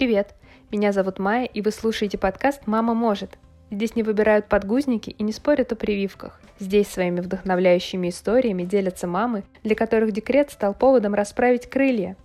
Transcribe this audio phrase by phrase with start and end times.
[0.00, 0.34] Привет!
[0.72, 3.36] Меня зовут Майя, и вы слушаете подкаст «Мама может».
[3.70, 6.40] Здесь не выбирают подгузники и не спорят о прививках.
[6.58, 12.16] Здесь своими вдохновляющими историями делятся мамы, для которых декрет стал поводом расправить крылья.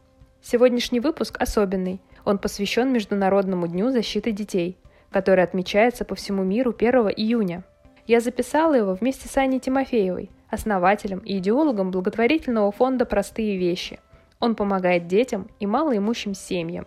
[0.42, 2.00] Сегодняшний выпуск особенный.
[2.24, 4.78] Он посвящен Международному дню защиты детей,
[5.12, 7.66] который отмечается по всему миру 1 июня.
[8.08, 14.00] Я записала его вместе с Аней Тимофеевой, основателем и идеологом благотворительного фонда «Простые вещи».
[14.40, 16.86] Он помогает детям и малоимущим семьям.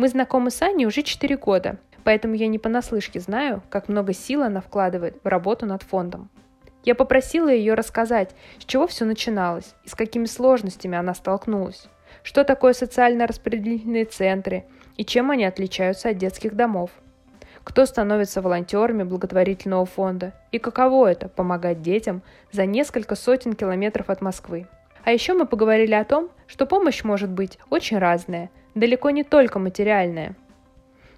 [0.00, 4.42] Мы знакомы с Аней уже 4 года, поэтому я не понаслышке знаю, как много сил
[4.42, 6.30] она вкладывает в работу над фондом.
[6.84, 11.86] Я попросила ее рассказать, с чего все начиналось и с какими сложностями она столкнулась,
[12.22, 14.64] что такое социально-распределительные центры
[14.96, 16.92] и чем они отличаются от детских домов,
[17.62, 22.22] кто становится волонтерами благотворительного фонда и каково это– помогать детям
[22.52, 24.66] за несколько сотен километров от Москвы.
[25.04, 29.58] А еще мы поговорили о том, что помощь может быть очень разная, далеко не только
[29.58, 30.36] материальная.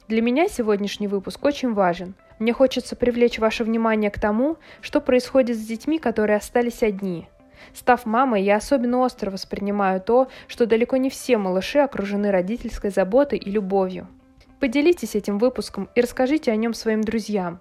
[0.09, 2.15] Для меня сегодняшний выпуск очень важен.
[2.39, 7.29] Мне хочется привлечь ваше внимание к тому, что происходит с детьми, которые остались одни.
[7.73, 13.39] Став мамой, я особенно остро воспринимаю то, что далеко не все малыши окружены родительской заботой
[13.39, 14.09] и любовью.
[14.59, 17.61] Поделитесь этим выпуском и расскажите о нем своим друзьям.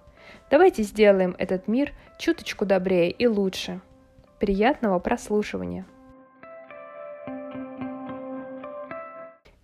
[0.50, 3.80] Давайте сделаем этот мир чуточку добрее и лучше.
[4.38, 5.86] Приятного прослушивания!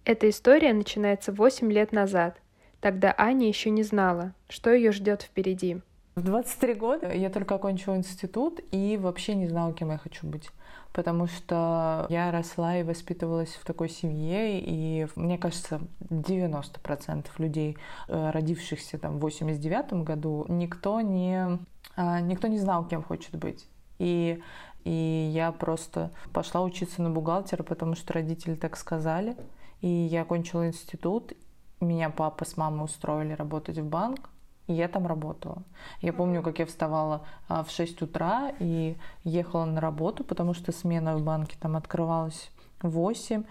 [0.09, 2.41] Эта история начинается 8 лет назад.
[2.81, 5.83] Тогда Аня еще не знала, что ее ждет впереди.
[6.14, 10.48] В 23 года я только окончила институт и вообще не знала, кем я хочу быть.
[10.95, 17.77] Потому что я росла и воспитывалась в такой семье, и мне кажется, 90% людей,
[18.09, 21.59] э, родившихся там в 89 году, никто не,
[21.97, 23.69] а, никто не знал, кем хочет быть.
[23.98, 24.41] И
[24.84, 29.36] и я просто пошла учиться на бухгалтера, потому что родители так сказали.
[29.80, 31.32] И я окончила институт,
[31.80, 34.30] меня папа с мамой устроили работать в банк,
[34.66, 35.62] и я там работала.
[36.02, 40.72] Я помню, как я вставала а, в 6 утра и ехала на работу, потому что
[40.72, 42.50] смена в банке там открывалась
[42.83, 43.44] в 8.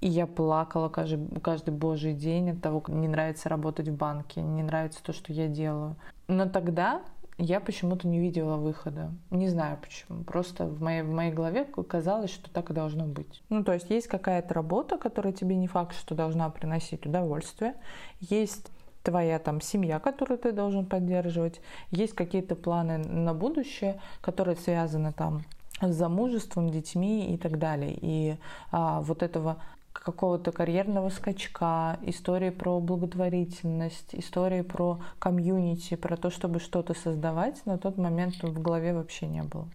[0.00, 4.42] И я плакала каждый, каждый божий день от того, как не нравится работать в банке,
[4.42, 5.96] не нравится то, что я делаю.
[6.26, 7.02] Но тогда
[7.38, 9.10] я почему-то не видела выхода.
[9.30, 10.22] Не знаю почему.
[10.24, 13.42] Просто в моей, в моей голове казалось, что так и должно быть.
[13.48, 17.74] Ну, то есть есть какая-то работа, которая тебе не факт, что должна приносить удовольствие.
[18.20, 18.70] Есть
[19.02, 21.60] твоя там семья, которую ты должен поддерживать.
[21.90, 25.42] Есть какие-то планы на будущее, которые связаны там
[25.80, 27.98] с замужеством, детьми и так далее.
[28.00, 28.36] И
[28.70, 29.56] а, вот этого
[29.92, 37.78] какого-то карьерного скачка, истории про благотворительность, истории про комьюнити, про то, чтобы что-то создавать, на
[37.78, 39.68] тот момент в голове вообще не было.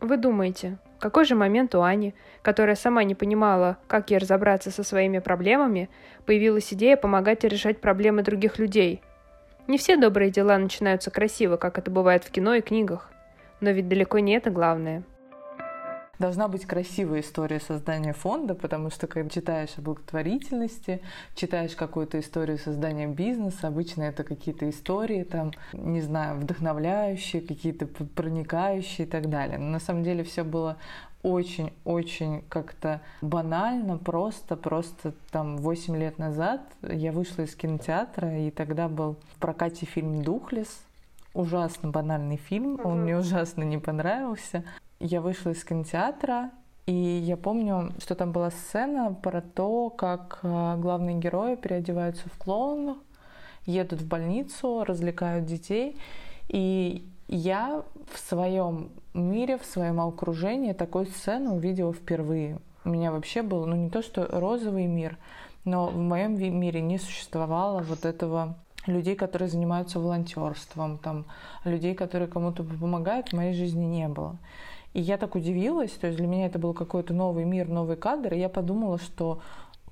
[0.00, 4.82] Вы думаете, какой же момент у Ани, которая сама не понимала, как ей разобраться со
[4.82, 5.88] своими проблемами,
[6.26, 9.02] появилась идея помогать решать проблемы других людей?
[9.68, 13.10] Не все добрые дела начинаются красиво, как это бывает в кино и книгах.
[13.60, 15.04] Но ведь далеко не это главное–
[16.20, 21.00] должна быть красивая история создания фонда, потому что когда читаешь о благотворительности,
[21.34, 29.06] читаешь какую-то историю создания бизнеса, обычно это какие-то истории, там, не знаю, вдохновляющие, какие-то проникающие
[29.06, 29.58] и так далее.
[29.58, 30.76] Но на самом деле все было
[31.22, 38.88] очень-очень как-то банально, просто, просто там 8 лет назад я вышла из кинотеатра, и тогда
[38.88, 40.82] был в прокате фильм «Духлес»,
[41.32, 44.64] ужасно банальный фильм, он мне ужасно не понравился
[45.00, 46.50] я вышла из кинотеатра,
[46.86, 52.36] и я помню, что там была сцена про то, как э, главные герои переодеваются в
[52.36, 52.98] клоунов,
[53.64, 55.96] едут в больницу, развлекают детей.
[56.48, 62.58] И я в своем мире, в своем окружении такую сцену увидела впервые.
[62.84, 65.16] У меня вообще был, ну не то что розовый мир,
[65.64, 68.56] но в моем мире не существовало вот этого
[68.86, 71.26] людей, которые занимаются волонтерством, там,
[71.64, 74.36] людей, которые кому-то помогают, в моей жизни не было.
[74.92, 78.34] И я так удивилась, то есть для меня это был какой-то новый мир, новый кадр,
[78.34, 79.40] и я подумала, что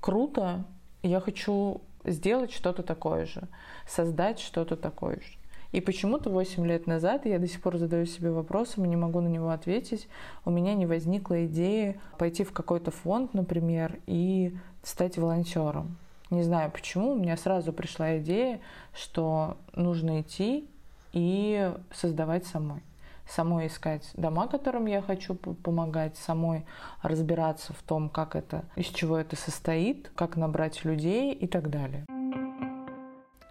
[0.00, 0.64] круто,
[1.02, 3.48] я хочу сделать что-то такое же,
[3.86, 5.38] создать что-то такое же.
[5.70, 9.20] И почему-то 8 лет назад, я до сих пор задаю себе вопросом и не могу
[9.20, 10.08] на него ответить,
[10.44, 15.98] у меня не возникла идея пойти в какой-то фонд, например, и стать волонтером.
[16.30, 18.60] Не знаю почему, у меня сразу пришла идея,
[18.94, 20.68] что нужно идти
[21.12, 22.82] и создавать самой
[23.28, 26.66] самой искать дома, которым я хочу помогать, самой
[27.02, 32.06] разбираться в том, как это, из чего это состоит, как набрать людей и так далее.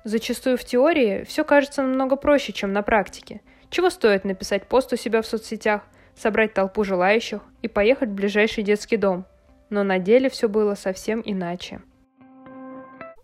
[0.04, 3.42] Зачастую в теории все кажется намного проще, чем на практике.
[3.70, 5.82] Чего стоит написать пост у себя в соцсетях,
[6.16, 9.26] собрать толпу желающих и поехать в ближайший детский дом.
[9.70, 11.82] Но на деле все было совсем иначе.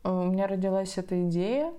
[0.03, 1.71] у меня родилась эта идея,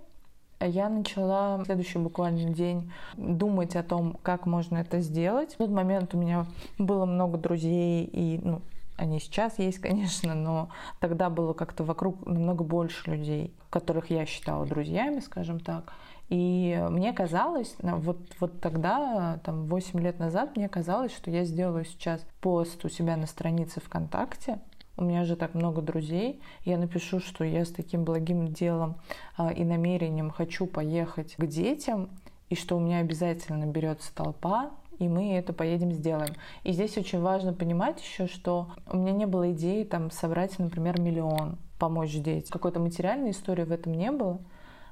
[0.66, 5.54] я начала в следующий буквально день думать о том, как можно это сделать.
[5.54, 6.46] В тот момент у меня
[6.78, 8.62] было много друзей, и ну,
[8.96, 10.68] они сейчас есть, конечно, но
[11.00, 15.92] тогда было как-то вокруг намного больше людей, которых я считала друзьями, скажем так.
[16.30, 21.84] И мне казалось, вот, вот тогда, там, 8 лет назад, мне казалось, что я сделаю
[21.84, 24.58] сейчас пост у себя на странице ВКонтакте,
[24.96, 28.96] у меня же так много друзей, я напишу, что я с таким благим делом
[29.36, 32.10] а, и намерением хочу поехать к детям,
[32.48, 36.34] и что у меня обязательно берется толпа, и мы это поедем сделаем.
[36.62, 41.00] И здесь очень важно понимать еще, что у меня не было идеи там собрать, например,
[41.00, 42.52] миллион, помочь детям.
[42.52, 44.38] Какой-то материальной истории в этом не было.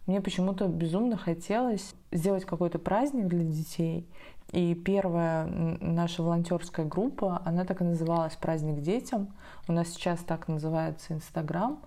[0.07, 4.09] Мне почему-то безумно хотелось сделать какой-то праздник для детей.
[4.53, 9.29] И первая наша волонтерская группа, она так и называлась «Праздник детям».
[9.67, 11.81] У нас сейчас так называется Инстаграм.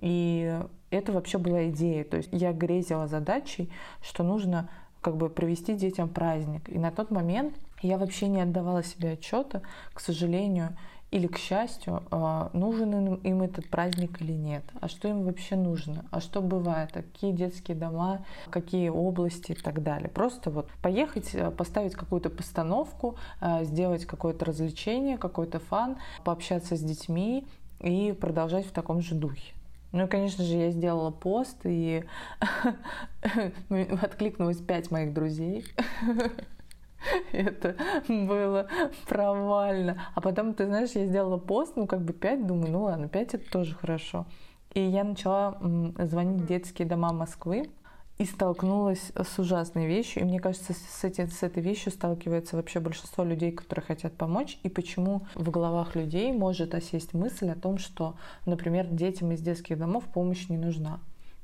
[0.00, 0.60] И
[0.90, 2.04] это вообще была идея.
[2.04, 3.70] То есть я грезила задачей,
[4.00, 4.68] что нужно
[5.00, 6.68] как бы провести детям праздник.
[6.68, 10.76] И на тот момент я вообще не отдавала себе отчета, к сожалению,
[11.12, 16.06] или к счастью, а, нужен им этот праздник или нет, а что им вообще нужно,
[16.10, 20.08] а что бывает, а какие детские дома, какие области и так далее.
[20.08, 26.80] Просто вот поехать, э, поставить какую-то постановку, э, сделать какое-то развлечение, какой-то фан, пообщаться с
[26.80, 27.46] детьми
[27.80, 29.52] и продолжать в таком же духе.
[29.92, 32.04] Ну и, конечно же, я сделала пост, и
[34.00, 35.66] откликнулось пять моих друзей.
[37.32, 37.76] Это
[38.08, 38.68] было
[39.08, 40.02] провально.
[40.14, 43.34] А потом, ты знаешь, я сделала пост, ну как бы пять, думаю, ну ладно, пять
[43.34, 44.26] это тоже хорошо.
[44.74, 45.58] И я начала
[45.98, 47.70] звонить в детские дома Москвы
[48.18, 50.22] и столкнулась с ужасной вещью.
[50.22, 54.58] И мне кажется, с, эти, с этой вещью сталкивается вообще большинство людей, которые хотят помочь.
[54.62, 58.14] И почему в головах людей может осесть мысль о том, что,
[58.46, 61.00] например, детям из детских домов помощь не нужна.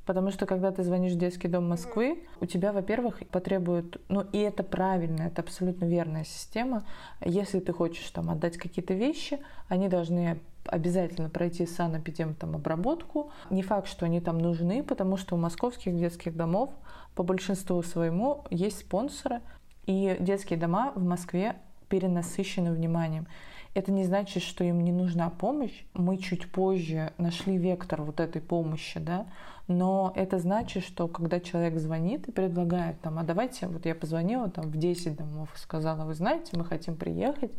[0.09, 4.39] Потому что когда ты звонишь в детский дом Москвы, у тебя, во-первых, потребуют, ну и
[4.39, 6.83] это правильно, это абсолютно верная система.
[7.23, 13.29] Если ты хочешь там отдать какие-то вещи, они должны обязательно пройти санэпидем там обработку.
[13.51, 16.71] Не факт, что они там нужны, потому что у московских детских домов
[17.13, 19.41] по большинству своему есть спонсоры,
[19.85, 21.57] и детские дома в Москве
[21.87, 23.27] перенасыщены вниманием.
[23.73, 25.83] Это не значит, что им не нужна помощь.
[25.93, 29.27] Мы чуть позже нашли вектор вот этой помощи, да,
[29.67, 34.49] но это значит, что когда человек звонит и предлагает там, а давайте, вот я позвонила
[34.49, 37.51] там в 10 домов сказала, вы знаете, мы хотим приехать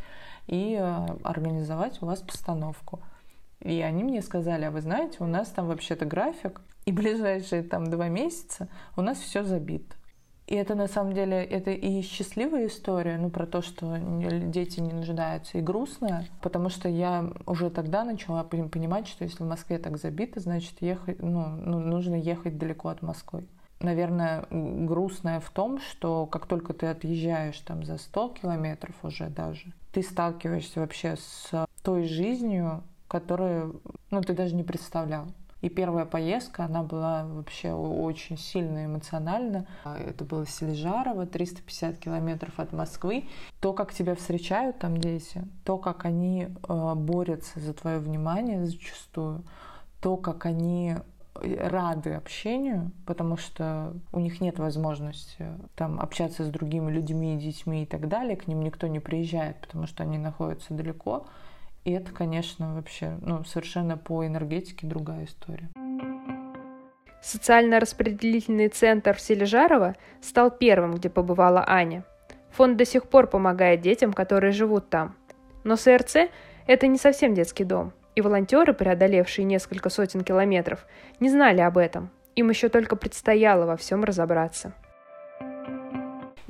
[0.48, 3.00] и э, организовать у вас постановку.
[3.60, 7.88] И они мне сказали, а вы знаете, у нас там вообще-то график, и ближайшие там
[7.88, 9.94] два месяца у нас все забито.
[10.50, 14.92] И это на самом деле, это и счастливая история, ну, про то, что дети не
[14.92, 19.96] нуждаются, и грустная, потому что я уже тогда начала понимать, что если в Москве так
[19.96, 23.46] забито, значит, ехать, ну, ну нужно ехать далеко от Москвы.
[23.78, 29.72] Наверное, грустное в том, что как только ты отъезжаешь там за 100 километров уже даже,
[29.92, 33.80] ты сталкиваешься вообще с той жизнью, которую
[34.10, 35.28] ну, ты даже не представлял.
[35.60, 39.66] И первая поездка, она была вообще очень сильно эмоциональна.
[39.84, 43.24] Это было Сележарово, 350 километров от Москвы.
[43.60, 49.44] То, как тебя встречают там дети, то, как они э, борются за твое внимание зачастую,
[50.00, 50.96] то, как они
[51.34, 57.86] рады общению, потому что у них нет возможности там общаться с другими людьми, детьми и
[57.86, 61.26] так далее, к ним никто не приезжает, потому что они находятся далеко.
[61.84, 65.70] И это, конечно, вообще ну, совершенно по энергетике другая история.
[67.22, 72.04] Социально-распределительный центр в Сележарово стал первым, где побывала Аня.
[72.52, 75.14] Фонд до сих пор помогает детям, которые живут там.
[75.64, 76.30] Но СРЦ–
[76.66, 80.86] это не совсем детский дом, и волонтеры, преодолевшие несколько сотен километров,
[81.20, 82.10] не знали об этом.
[82.36, 84.72] Им еще только предстояло во всем разобраться.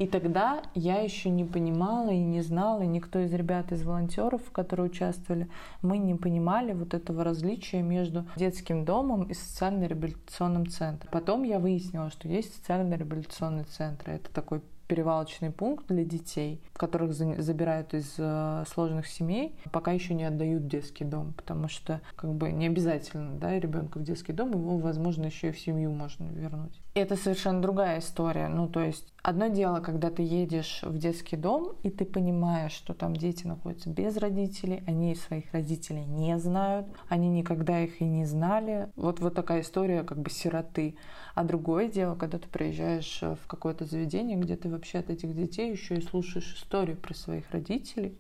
[0.01, 4.51] И тогда я еще не понимала и не знала, и никто из ребят, из волонтеров,
[4.51, 5.47] которые участвовали,
[5.83, 11.11] мы не понимали вот этого различия между детским домом и социально-реабилитационным центром.
[11.13, 14.09] Потом я выяснила, что есть социально-реабилитационный центр.
[14.09, 20.25] Это такой перевалочный пункт для детей, которых забирают из э, сложных семей, пока еще не
[20.25, 24.51] отдают в детский дом, потому что как бы не обязательно, да, ребенка в детский дом,
[24.51, 26.81] его, возможно, еще и в семью можно вернуть.
[26.93, 28.49] Это совершенно другая история.
[28.49, 32.95] Ну, то есть одно дело, когда ты едешь в детский дом, и ты понимаешь, что
[32.95, 38.25] там дети находятся без родителей, они своих родителей не знают, они никогда их и не
[38.25, 38.89] знали.
[38.97, 40.97] Вот, вот такая история как бы сироты.
[41.37, 45.71] А другое дело, когда ты приезжаешь в какое-то заведение, где ты вообще от этих детей
[45.71, 48.19] еще и слушаешь историю про своих родителей,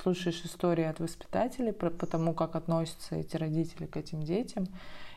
[0.00, 4.68] слушаешь истории от воспитателей про, по тому, как относятся эти родители к этим детям.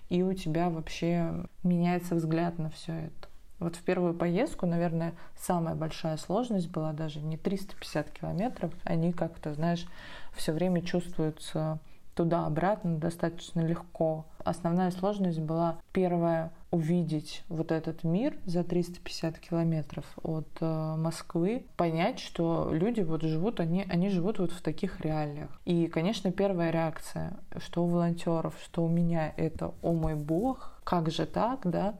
[0.09, 3.29] И у тебя вообще меняется взгляд на все это.
[3.59, 8.73] Вот в первую поездку, наверное, самая большая сложность была даже не 350 километров.
[8.85, 9.85] Они как-то, знаешь,
[10.33, 11.79] все время чувствуются
[12.15, 14.25] туда-обратно достаточно легко.
[14.43, 22.19] Основная сложность была первая увидеть вот этот мир за 350 километров от э, Москвы, понять,
[22.19, 25.49] что люди вот живут, они, они живут вот в таких реалиях.
[25.65, 31.09] И, конечно, первая реакция, что у волонтеров, что у меня, это «О мой бог, как
[31.09, 31.95] же так, да?»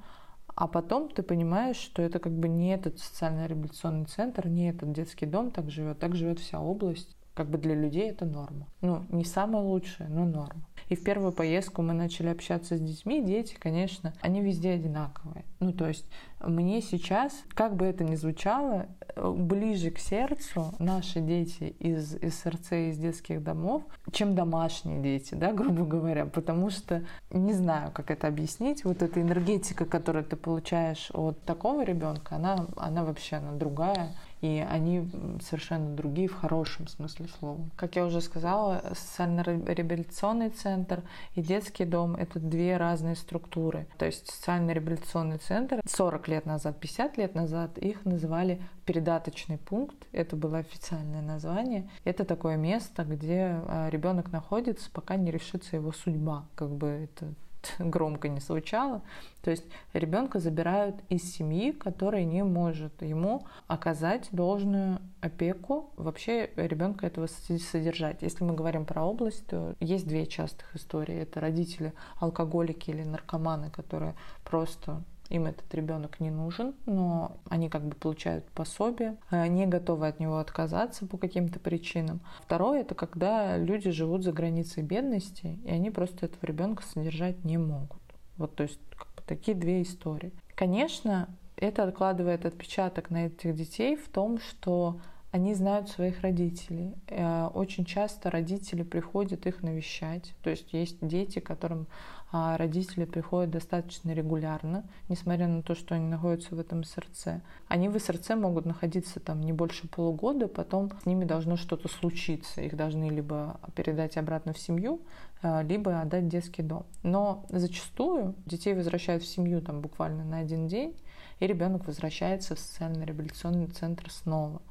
[0.60, 5.26] А потом ты понимаешь, что это как бы не этот социально-реабилитационный центр, не этот детский
[5.26, 7.16] дом так живет, так живет вся область.
[7.34, 8.68] Как бы для людей это норма.
[8.82, 10.68] Ну, не самое лучшее, но норма.
[10.90, 13.22] И в первую поездку мы начали общаться с детьми.
[13.24, 15.46] Дети, конечно, они везде одинаковые.
[15.60, 16.06] Ну, то есть
[16.42, 22.98] мне сейчас, как бы это ни звучало, ближе к сердцу наши дети из СРЦ, из
[22.98, 28.84] детских домов, чем домашние дети, да, грубо говоря, потому что не знаю, как это объяснить.
[28.84, 34.66] Вот эта энергетика, которую ты получаешь от такого ребенка, она, она вообще она другая и
[34.70, 35.10] они
[35.42, 37.60] совершенно другие в хорошем смысле слова.
[37.76, 41.04] Как я уже сказала, социально-реабилитационный центр
[41.36, 43.88] и детский дом— это две разные структуры.
[43.98, 50.36] То есть социально-реабилитационный центр 40 лет назад, 50 лет назад их называли передаточный пункт, это
[50.36, 51.90] было официальное название.
[52.04, 57.34] Это такое место, где а, ребенок находится, пока не решится его судьба, как бы это
[57.78, 59.02] громко не звучало.
[59.42, 67.08] То есть ребенка забирают из семьи, которая не может ему оказать должную опеку, вообще ребенка
[67.08, 68.22] этого содержать.
[68.22, 71.16] Если мы говорим про область, то есть две частых истории.
[71.16, 77.84] Это родители алкоголики или наркоманы, которые просто им этот ребенок не нужен, но они как
[77.84, 82.20] бы получают пособие, не готовы от него отказаться по каким-то причинам.
[82.42, 87.58] Второе это когда люди живут за границей бедности, и они просто этого ребенка содержать не
[87.58, 88.02] могут.
[88.38, 90.34] Вот то есть как бы, такие две истории.
[90.56, 95.00] Конечно, это откладывает отпечаток на этих детей в том, что
[95.32, 96.96] они знают своих родителей.
[97.08, 100.34] Э, очень часто родители приходят их навещать.
[100.42, 101.88] То есть есть дети, которым
[102.32, 107.42] а родители приходят достаточно регулярно, несмотря на то, что они находятся в этом СРЦ.
[107.68, 112.62] Они в СРЦ могут находиться там не больше полугода, потом с ними должно что-то случиться.
[112.62, 115.02] Их должны либо передать обратно в семью,
[115.42, 116.86] а, либо отдать в детский дом.
[117.02, 120.96] Но зачастую детей возвращают в семью там буквально на один день,
[121.40, 124.62] и ребенок возвращается в социально-реабилитационный центр снова.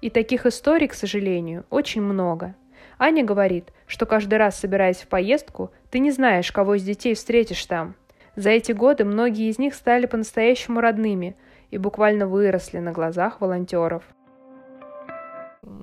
[0.00, 2.56] И таких историй, к сожалению, очень много.
[2.98, 7.64] Аня говорит, что каждый раз, собираясь в поездку, ты не знаешь, кого из детей встретишь
[7.66, 7.94] там.
[8.34, 11.36] За эти годы многие из них стали по-настоящему родными
[11.70, 14.02] и буквально выросли на глазах волонтеров.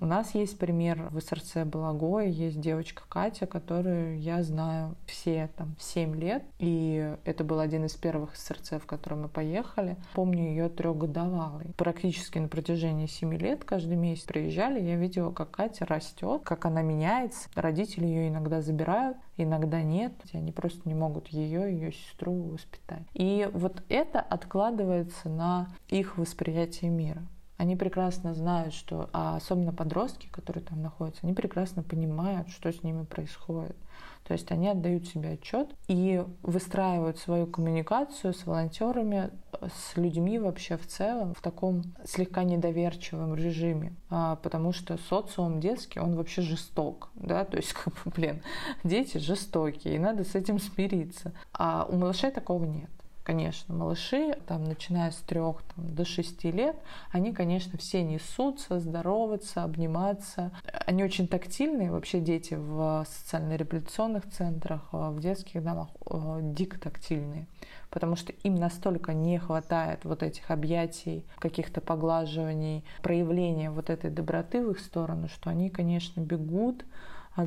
[0.01, 5.75] У нас есть пример в СРЦ Балагоя, есть девочка Катя, которую я знаю все там
[5.77, 9.97] 7 лет, и это был один из первых СРЦ, в который мы поехали.
[10.13, 11.73] Помню ее трехгодовалой.
[11.75, 16.81] Практически на протяжении 7 лет каждый месяц приезжали, я видела, как Катя растет, как она
[16.81, 17.49] меняется.
[17.55, 20.13] Родители ее иногда забирают, иногда нет.
[20.31, 23.03] Они просто не могут ее, ее сестру воспитать.
[23.13, 27.21] И вот это откладывается на их восприятие мира
[27.59, 32.83] они прекрасно знают, что, а особенно подростки, которые там находятся, они прекрасно понимают, что с
[32.83, 33.75] ними происходит.
[34.23, 40.77] То есть они отдают себе отчет и выстраивают свою коммуникацию с волонтерами, с людьми вообще
[40.77, 47.09] в целом в таком слегка недоверчивом режиме, а, потому что социум детский, он вообще жесток,
[47.15, 48.41] да, то есть, как бы, блин,
[48.85, 51.33] дети жестокие, и надо с этим смириться.
[51.51, 52.89] А у малышей такого нет
[53.29, 56.75] конечно, малыши, там, начиная с трех там, до шести лет,
[57.11, 60.51] они, конечно, все несутся, здороваются, обниматься.
[60.87, 67.45] Они очень тактильные, вообще дети в социально-реабилитационных центрах, э, в детских домах э, дико тактильные,
[67.91, 74.65] потому что им настолько не хватает вот этих объятий, каких-то поглаживаний, проявления вот этой доброты
[74.65, 76.83] в их сторону, что они, конечно, бегут,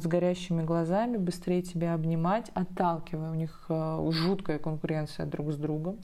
[0.00, 3.30] с горящими глазами, быстрее тебя обнимать, отталкивая.
[3.30, 5.98] У них э, жуткая конкуренция друг с другом.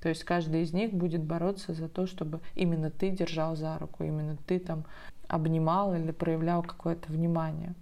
[0.00, 4.02] То есть каждый из них будет бороться за то, чтобы именно ты держал за руку,
[4.02, 4.84] именно ты там
[5.28, 7.74] обнимал или проявлял какое-то внимание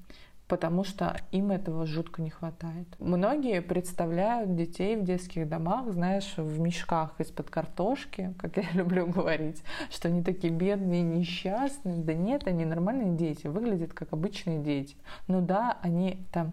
[0.50, 2.88] потому что им этого жутко не хватает.
[2.98, 9.62] Многие представляют детей в детских домах, знаешь, в мешках из-под картошки, как я люблю говорить,
[9.90, 12.02] что они такие бедные, несчастные.
[12.02, 14.96] Да нет, они нормальные дети, выглядят как обычные дети.
[15.28, 16.52] Ну да, они там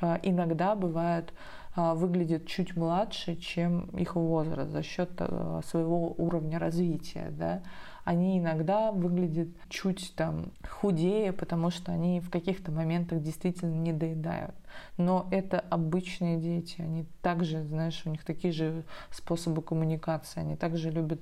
[0.00, 1.32] а, иногда бывают
[1.76, 7.62] а, выглядят чуть младше, чем их возраст за счет а, своего уровня развития, да,
[8.06, 14.54] они иногда выглядят чуть там худее, потому что они в каких-то моментах действительно не доедают.
[14.96, 20.92] Но это обычные дети, они также, знаешь, у них такие же способы коммуникации, они также
[20.92, 21.20] любят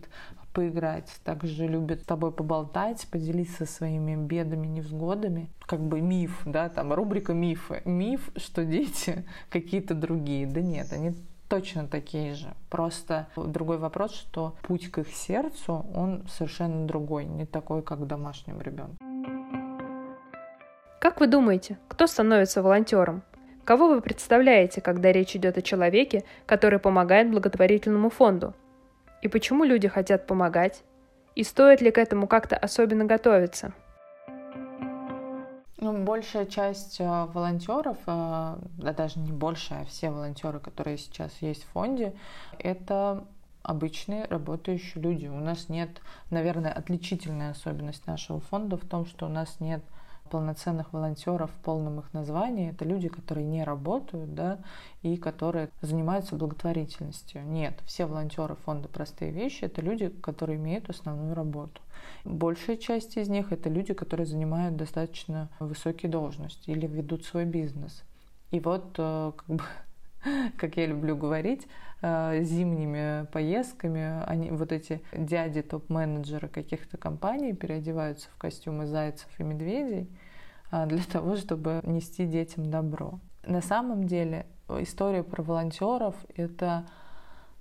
[0.53, 5.49] поиграть, также любят с тобой поболтать, поделиться своими бедами, невзгодами.
[5.61, 7.81] Как бы миф, да, там рубрика мифы.
[7.87, 10.47] Миф, что дети какие-то другие.
[10.47, 11.15] Да нет, они
[11.55, 12.53] точно такие же.
[12.69, 18.07] Просто другой вопрос, что путь к их сердцу, он совершенно другой, не такой, как в
[18.07, 18.97] домашнем ребенке.
[20.99, 23.23] Как вы думаете, кто становится волонтером?
[23.65, 28.53] Кого вы представляете, когда речь идет о человеке, который помогает благотворительному фонду?
[29.23, 30.83] И почему люди хотят помогать?
[31.37, 33.75] И стоит ли к этому как-то особенно готовиться?
[35.85, 41.31] Ну, большая часть э, волонтеров, э, да даже не большая, а все волонтеры, которые сейчас
[41.43, 42.15] есть в фонде,
[42.59, 43.27] это
[43.63, 45.27] обычные работающие люди.
[45.27, 46.01] У нас нет,
[46.31, 49.85] наверное, отличительная особенность нашего фонда в том, что у нас нет
[50.31, 52.71] полноценных волонтеров в полном их названии.
[52.71, 54.59] Это люди, которые не работают, да,
[55.03, 57.43] и которые занимаются благотворительностью.
[57.45, 61.81] Нет, все волонтеры фонда «Простые вещи»— это люди, которые имеют основную работу.
[62.25, 68.03] Большая часть из них— это люди, которые занимают достаточно высокие должности или ведут свой бизнес.
[68.51, 69.65] И вот э, как бы
[70.57, 71.67] как я люблю говорить,
[72.43, 80.11] зимними поездками они, вот эти дяди топ-менеджеры каких-то компаний переодеваются в костюмы зайцев и медведей
[80.71, 83.21] а, для того, чтобы нести детям добро.
[83.47, 86.87] На самом деле история про волонтеров— это,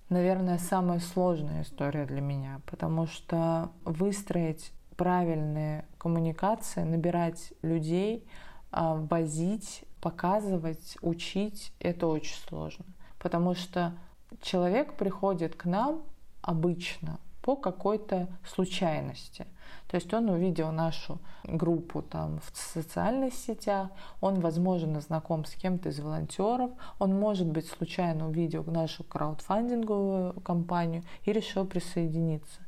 [0.09, 8.27] наверное, самая сложная история для меня, потому что выстроить правильные коммуникации, набирать людей,
[8.71, 12.85] а, возить показывать, учить, это очень сложно.
[13.19, 13.93] Потому что
[14.41, 16.03] человек приходит к нам
[16.41, 19.45] обычно по какой-то случайности.
[19.87, 23.89] То есть он увидел нашу группу там в социальных сетях,
[24.21, 31.03] он, возможно, знаком с кем-то из волонтеров, он, может быть, случайно увидел нашу краудфандинговую компанию
[31.25, 32.61] и решил присоединиться.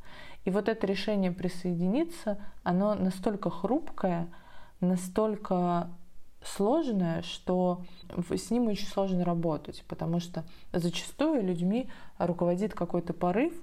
[0.44, 4.28] И вот это решение присоединиться, оно настолько хрупкое,
[4.80, 5.90] настолько
[6.46, 7.82] сложное, что
[8.30, 13.54] с ним очень сложно работать, потому что зачастую людьми руководит какой-то порыв,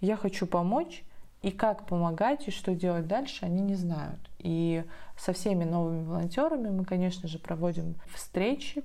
[0.00, 1.04] я хочу помочь,
[1.42, 4.20] и как помогать, и что делать дальше, они не знают.
[4.38, 4.84] И
[5.18, 8.84] со всеми новыми волонтерами мы, конечно же, проводим встречи,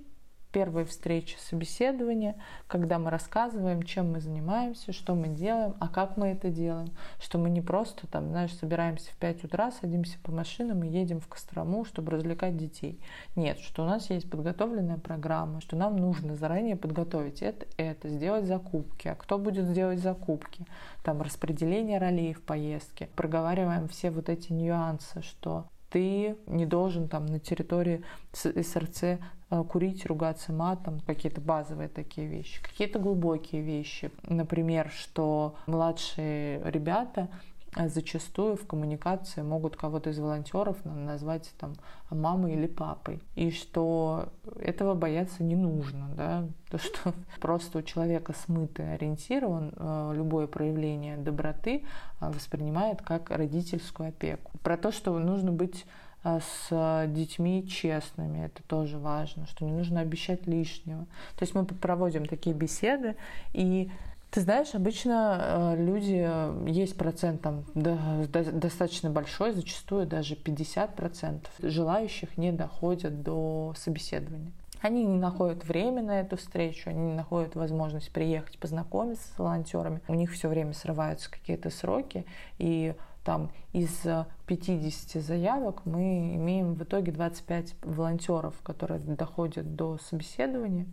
[0.52, 2.36] первые встречи, собеседования,
[2.68, 7.38] когда мы рассказываем, чем мы занимаемся, что мы делаем, а как мы это делаем, что
[7.38, 11.28] мы не просто там, знаешь, собираемся в 5 утра, садимся по машинам и едем в
[11.28, 13.00] Кострому, чтобы развлекать детей.
[13.36, 18.46] Нет, что у нас есть подготовленная программа, что нам нужно заранее подготовить это, это, сделать
[18.46, 20.66] закупки, а кто будет делать закупки,
[21.04, 27.26] там распределение ролей в поездке, проговариваем все вот эти нюансы, что ты не должен там
[27.26, 34.12] на территории СРЦ курить, ругаться матом, какие-то базовые такие вещи, какие-то глубокие вещи.
[34.24, 37.30] Например, что младшие ребята
[37.78, 41.74] а зачастую в коммуникации могут кого-то из волонтеров назвать там
[42.10, 43.22] мамой или папой.
[43.36, 44.30] И что
[44.60, 50.48] этого бояться не нужно, да, то, что просто у человека смытый ориентир, он э, любое
[50.48, 51.84] проявление доброты
[52.20, 54.52] э, воспринимает как родительскую опеку.
[54.64, 56.07] Про то, что нужно быть э,
[56.40, 58.46] с детьми честными.
[58.46, 61.06] Это тоже важно, что не нужно обещать лишнего.
[61.38, 63.16] То есть мы проводим такие беседы,
[63.54, 63.90] и
[64.30, 72.38] ты знаешь, обычно э, люди, э, есть процент там достаточно большой, зачастую даже 50% желающих
[72.38, 74.52] не доходят до собеседования.
[74.82, 80.02] Они не находят время на эту встречу, они не находят возможность приехать познакомиться с волонтерами.
[80.08, 82.26] У них все время срываются какие-то сроки,
[82.60, 82.94] и
[83.28, 84.08] там из
[84.46, 90.86] 50 заявок мы имеем в итоге 25 волонтеров, которые доходят до собеседования.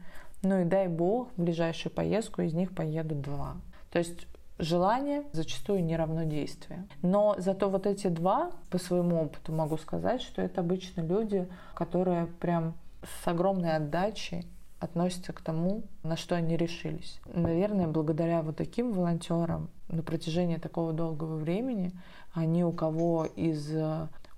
[0.43, 3.55] Ну и дай бог, в ближайшую поездку из них поедут два.
[3.93, 4.27] То есть
[4.59, 6.89] желание зачастую не равно действию.
[7.03, 12.27] Но зато вот эти два, по своему опыту могу сказать, что это обычно люди, которые
[12.27, 12.75] прям
[13.23, 14.45] с огромной отдачей
[14.81, 17.21] относятся к тому, на что они решились.
[17.33, 21.93] Наверное, благодаря вот таким волонтерам на протяжении такого долгого времени
[22.35, 23.71] они у кого из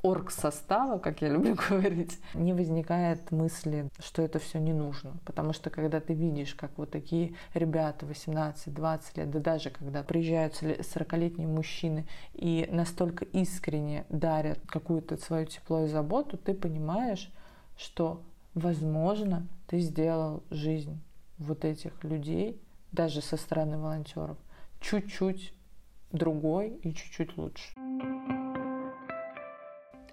[0.07, 5.17] орг состава, как я люблю говорить, не возникает мысли, что это все не нужно.
[5.25, 10.55] Потому что когда ты видишь, как вот такие ребята 18-20 лет, да даже когда приезжают
[10.55, 17.31] 40-летние мужчины и настолько искренне дарят какую-то свою тепло и заботу, ты понимаешь,
[17.77, 18.23] что,
[18.55, 21.01] возможно, ты сделал жизнь
[21.39, 22.61] вот этих людей,
[22.93, 24.39] даже со стороны волонтеров,
[24.81, 25.53] чуть-чуть
[26.13, 27.75] другой и чуть-чуть лучше.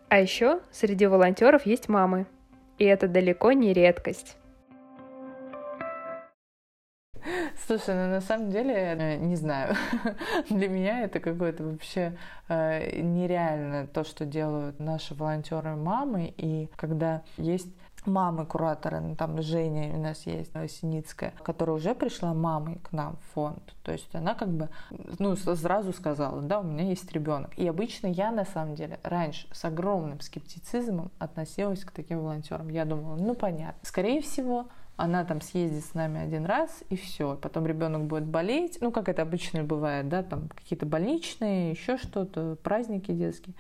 [0.09, 2.27] А еще среди волонтеров есть мамы.
[2.77, 4.37] И это далеко не редкость.
[7.65, 9.75] Слушай, ну на самом деле, э, не знаю,
[10.49, 12.17] для меня это какое-то вообще
[12.49, 16.33] э, нереально то, что делают наши волонтеры мамы.
[16.37, 17.73] И когда есть
[18.05, 22.91] мамы кураторы, ну, там Женя у нас есть, э, Синицкая, которая уже пришла мамой к
[22.91, 23.75] нам в фонд.
[23.83, 24.69] То есть она как бы,
[25.19, 27.57] ну, сразу сказала, да, у меня есть ребенок.
[27.57, 32.69] И обычно я, на самом деле, раньше с огромным скептицизмом относилась к таким волонтерам.
[32.69, 33.79] Я думала, ну, понятно.
[33.83, 37.35] Скорее всего, она там съездит с нами один раз, и все.
[37.41, 38.77] Потом ребенок будет болеть.
[38.79, 43.55] Ну, как это обычно бывает, да, там какие-то больничные, еще что-то, праздники детские.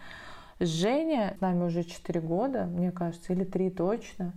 [0.65, 4.33] Женя с нами уже 4 года, мне кажется, или 3 точно.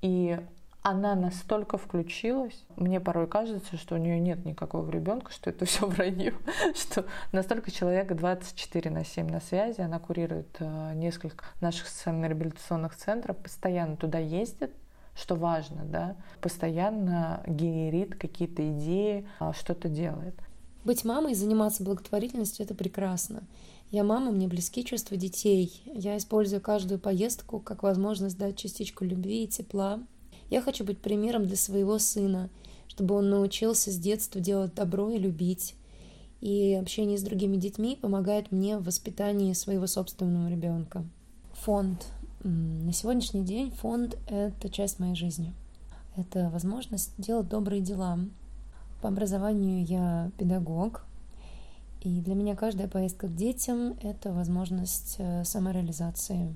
[0.00, 0.38] И
[0.82, 5.86] она настолько включилась, мне порой кажется, что у нее нет никакого ребенка, что это все
[5.86, 6.34] вранье,
[6.74, 13.36] что настолько человек 24 на 7 на связи, она курирует э, несколько наших социально-реабилитационных центров,
[13.36, 14.72] постоянно туда ездит,
[15.14, 20.34] что важно, да, постоянно генерит какие-то идеи, а, что-то делает.
[20.84, 23.44] Быть мамой и заниматься благотворительностью— это прекрасно.
[23.90, 25.82] Я мама, мне близки чувства детей.
[25.86, 30.00] Я использую каждую поездку как возможность дать частичку любви и тепла.
[30.50, 32.50] Я хочу быть примером для своего сына,
[32.88, 35.74] чтобы он научился с детства делать добро и любить.
[36.40, 41.04] И общение с другими детьми помогает мне в воспитании своего собственного ребенка.
[41.52, 42.06] Фонд
[42.44, 45.54] на сегодняшний день фонд— это часть моей жизни.
[46.16, 48.18] Это возможность делать добрые дела.
[49.02, 51.04] По образованию я педагог,
[52.02, 56.54] и для меня каждая поездка к детям— это возможность э, самореализации,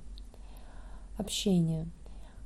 [1.18, 1.88] общения.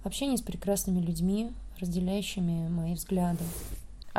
[0.02, 3.44] Общение с прекрасными людьми, разделяющими мои взгляды.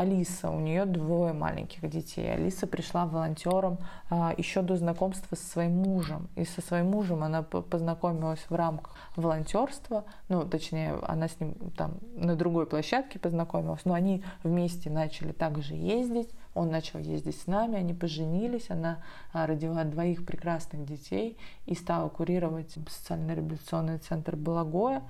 [0.02, 2.34] Алиса, у нее двое маленьких детей.
[2.34, 3.78] Алиса пришла волонтером
[4.10, 6.28] а, еще до знакомства со своим мужем.
[6.36, 10.06] И со своим мужем она познакомилась в рамках волонтерства.
[10.28, 13.86] Ну, точнее, она с ним там на другой площадке познакомилась.
[13.86, 16.30] Но они вместе начали также ездить.
[16.56, 21.38] Он начал ездить с нами, они поженились, она а, родила двоих прекрасных детей
[21.68, 25.04] и стала курировать социально-реабилитационный центр Балагоя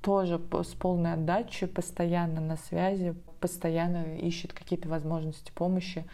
[0.00, 6.08] тоже с полной отдачей, постоянно на связи, постоянно ищет какие-то возможности помощи,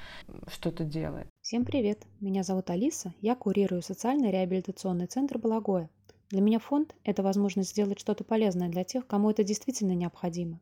[0.49, 1.29] что-то делает.
[1.41, 2.07] Всем привет!
[2.21, 5.89] Меня зовут Алиса, я курирую социальный реабилитационный центр Благое.
[6.31, 10.61] Для меня фонд– это возможность сделать что-то полезное для тех, кому это действительно необходимо.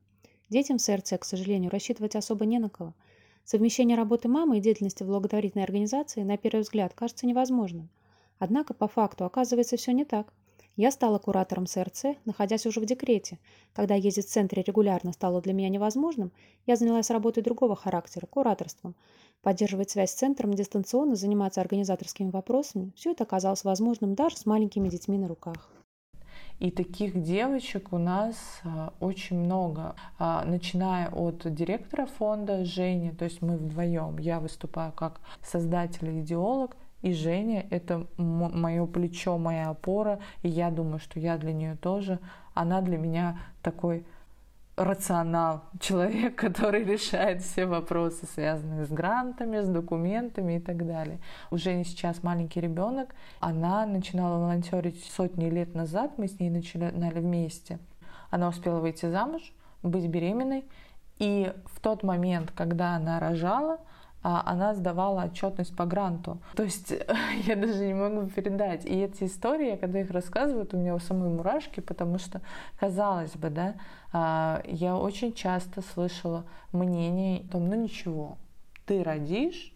[0.51, 2.95] Детям с РЦ, к сожалению, рассчитывать особо не на кого.
[3.45, 7.89] Совмещение работы мамы и деятельности в благотворительной организации на первый взгляд кажется невозможным.
[8.39, 10.33] Однако по факту оказывается все не так–
[10.77, 13.39] я стала куратором СРЦ, находясь уже в декрете.
[13.73, 16.33] Когда ездить в центре регулярно стало для меня невозможным,
[16.67, 18.95] я занялась работой другого характера– кураторством.
[19.43, 24.89] Поддерживать связь с центром дистанционно, заниматься организаторскими вопросами– все это оказалось возможным даже с маленькими
[24.89, 25.73] детьми на руках.
[26.59, 33.25] И таких девочек у нас а, очень много, а, начиная от директора фонда Жени, то
[33.25, 39.71] есть мы вдвоем, я выступаю как создатель и идеолог, и Женя— это мое плечо, моя
[39.71, 42.19] опора, и я думаю, что я для нее тоже.
[42.55, 44.07] Она для меня такой
[44.77, 51.19] рационал, человек, который решает все вопросы, связанные с грантами, с документами и так далее.
[51.51, 53.15] У Жени сейчас маленький ребенок.
[53.41, 57.79] Она начинала волонтерить сотни лет назад, мы с ней начинали вместе.
[58.31, 60.65] Она успела выйти замуж, быть беременной,
[61.19, 63.79] и в тот момент, когда она рожала,
[64.23, 66.39] она сдавала отчетность по гранту.
[66.55, 66.93] То есть
[67.47, 68.85] я даже не могу передать.
[68.85, 72.41] И эти истории, когда их рассказывают, у меня у самой мурашки, потому что,
[72.79, 73.75] казалось бы, да,
[74.13, 78.39] а, я очень часто слышала мнение о том, ну ничего,
[78.87, 79.73] ты родишь,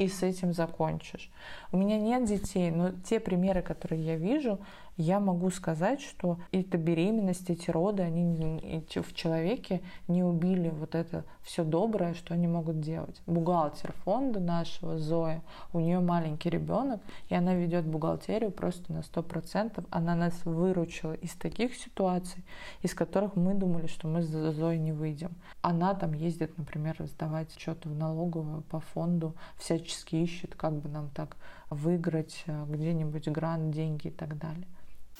[0.00, 1.30] и с этим закончишь.
[1.72, 4.58] У меня нет детей, но те примеры, которые я вижу,
[4.96, 11.24] я могу сказать, что эта беременность, эти роды, они в человеке не убили вот это
[11.42, 13.22] все доброе, что они могут делать.
[13.26, 19.86] Бухгалтер фонда нашего, Зоя, у нее маленький ребенок, и она ведет бухгалтерию просто на 100%.
[19.90, 22.44] Она нас выручила из таких ситуаций,
[22.82, 25.34] из которых мы думали, что мы с Зоей не выйдем.
[25.62, 31.08] Она там ездит, например, сдавать что-то в налоговую по фонду, всячески ищет, как бы нам
[31.14, 31.36] так
[31.70, 34.66] выиграть э, где-нибудь грант, деньги и так далее.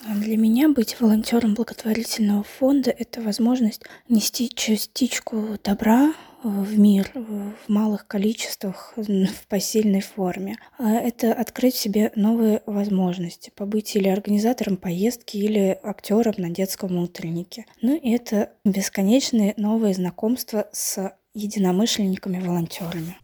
[0.09, 7.53] Для меня быть волонтером благотворительного фонда– это возможность нести частичку добра э, в мир в
[7.69, 10.57] малых количествах, в посильной форме.
[10.79, 16.97] А это открыть в себе новые возможности, побыть или организатором поездки, или актером на детском
[16.97, 17.67] утреннике.
[17.83, 23.17] Ну и это бесконечные новые знакомства с единомышленниками-волонтерами.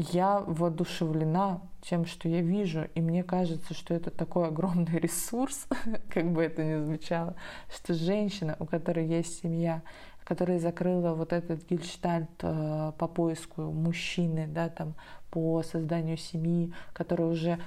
[0.00, 5.66] Я воодушевлена тем, что я вижу, и мне кажется, что это такой огромный ресурс,
[6.08, 7.34] как бы это ни звучало,
[7.74, 9.82] что женщина, у которой есть семья,
[10.24, 14.94] которая закрыла вот этот гельштальт э, по поиску мужчины, да, там,
[15.30, 17.58] по созданию семьи, которая уже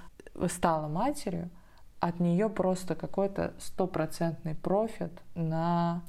[0.48, 1.50] стала матерью,
[2.00, 6.04] от нее просто какой-то стопроцентный профит на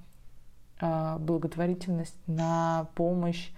[0.80, 3.50] э, благотворительность, на помощь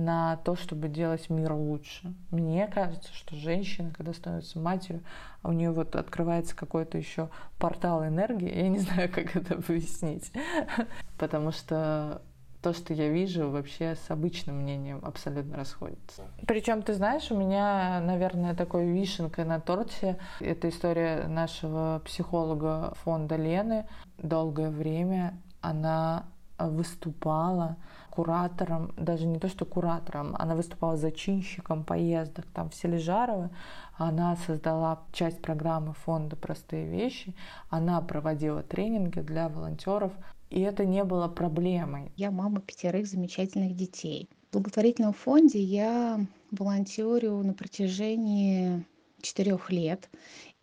[0.00, 2.14] на то, чтобы делать мир лучше.
[2.30, 5.02] Мне кажется, что женщина, когда становится матерью,
[5.42, 8.54] у нее вот открывается какой-то еще портал энергии.
[8.54, 10.32] Я не знаю, как это объяснить.
[11.18, 12.22] Потому что
[12.62, 16.24] то, что я вижу, вообще с обычным мнением абсолютно расходится.
[16.46, 23.36] Причем, ты знаешь, у меня, наверное, такой вишенкой на торте это история нашего психолога фонда
[23.36, 23.86] Лены.
[24.18, 26.26] Долгое время она
[26.68, 27.76] выступала
[28.10, 33.50] куратором, даже не то что куратором, она выступала зачинщиком поездок, там в Сележарово,
[33.96, 37.34] она создала часть программы фонда «Простые вещи»,
[37.70, 40.12] она проводила тренинги для волонтеров,
[40.50, 42.12] и это не было проблемой.
[42.16, 44.28] Я мама пятерых замечательных детей.
[44.50, 46.20] В благотворительном фонде я
[46.50, 48.84] волонтерю на протяжении
[49.22, 50.08] четырех лет.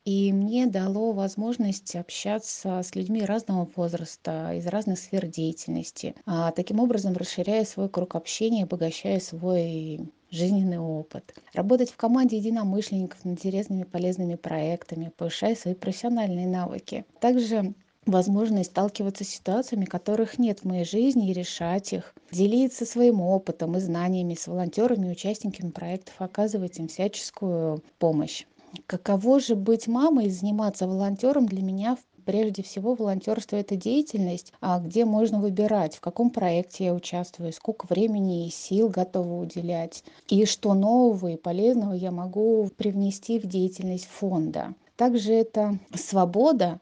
[0.07, 6.15] И мне дало возможность общаться с людьми разного возраста, из разных сфер деятельности.
[6.25, 9.99] А таким образом расширяя свой круг общения, обогащая свой
[10.31, 11.35] жизненный опыт.
[11.53, 17.03] Работать в команде единомышленников над интересными полезными проектами, повышая свои профессиональные навыки.
[17.19, 17.73] Также
[18.05, 23.75] возможность сталкиваться с ситуациями, которых нет в моей жизни, и решать их, делиться своим опытом
[23.75, 28.45] и знаниями с волонтерами участниками проектов, оказывать им всяческую помощь.
[28.85, 34.79] Каково же быть мамой и заниматься волонтером для меня прежде всего волонтерство это деятельность, а
[34.79, 40.45] где можно выбирать, в каком проекте я участвую, сколько времени и сил готова уделять, и
[40.45, 44.75] что нового и полезного я могу привнести в деятельность фонда.
[44.97, 46.79] Также это свобода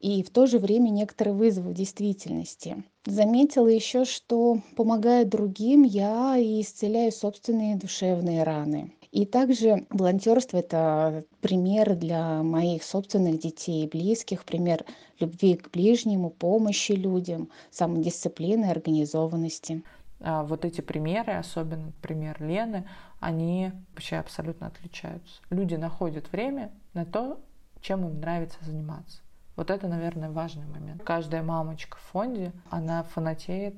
[0.00, 2.82] и в то же время некоторые вызовы в действительности.
[3.04, 8.92] Заметила еще, что помогая другим, я и исцеляю собственные душевные раны.
[9.10, 14.84] И также волонтерство это пример для моих собственных детей и близких, пример
[15.18, 19.82] любви к ближнему, помощи людям, самодисциплины, организованности.
[20.20, 22.88] А вот эти примеры, особенно пример Лены,
[23.20, 25.40] они вообще абсолютно отличаются.
[25.50, 27.40] Люди находят время на то,
[27.80, 29.20] чем им нравится заниматься.
[29.56, 31.02] Вот это, наверное, важный момент.
[31.02, 33.74] Каждая мамочка в фонде, она фанатеет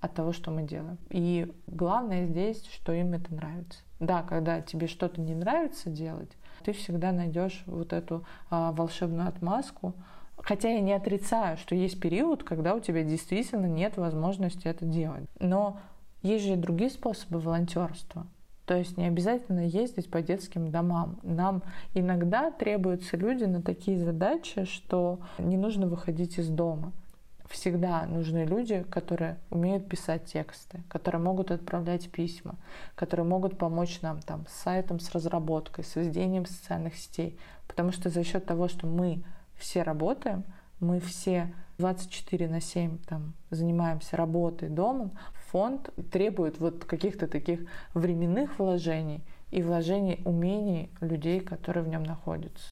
[0.00, 0.98] от того, что мы делаем.
[1.10, 3.80] И главное здесь, что им это нравится.
[4.00, 6.30] Да, когда тебе что-то не нравится делать,
[6.64, 9.94] ты всегда найдешь вот эту а, волшебную отмазку.
[10.36, 15.24] Хотя я не отрицаю, что есть период, когда у тебя действительно нет возможности это делать.
[15.40, 15.80] Но
[16.22, 18.26] есть же и другие способы волонтерства.
[18.66, 21.18] То есть не обязательно ездить по детским домам.
[21.22, 21.62] Нам
[21.94, 26.92] иногда требуются люди на такие задачи, что не нужно выходить из дома
[27.48, 32.56] всегда нужны люди, которые умеют писать тексты, которые могут отправлять письма,
[32.94, 37.38] которые могут помочь нам там с сайтом, с разработкой, с ведением социальных сетей.
[37.66, 39.22] Потому что за счет того, что мы
[39.56, 40.44] все работаем,
[40.80, 45.12] мы все 24 на 7 там, занимаемся работой, домом,
[45.50, 47.60] фонд требует вот каких-то таких
[47.94, 52.68] временных вложений и вложений умений людей, которые в нем находятся.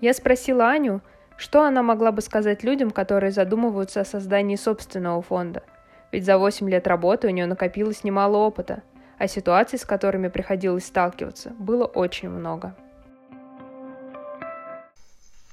[0.00, 1.00] Я спросила Аню,
[1.36, 5.62] что она могла бы сказать людям, которые задумываются о создании собственного фонда?
[6.12, 8.82] Ведь за 8 лет работы у нее накопилось немало опыта,
[9.18, 12.74] а ситуаций, с которыми приходилось сталкиваться, было очень много.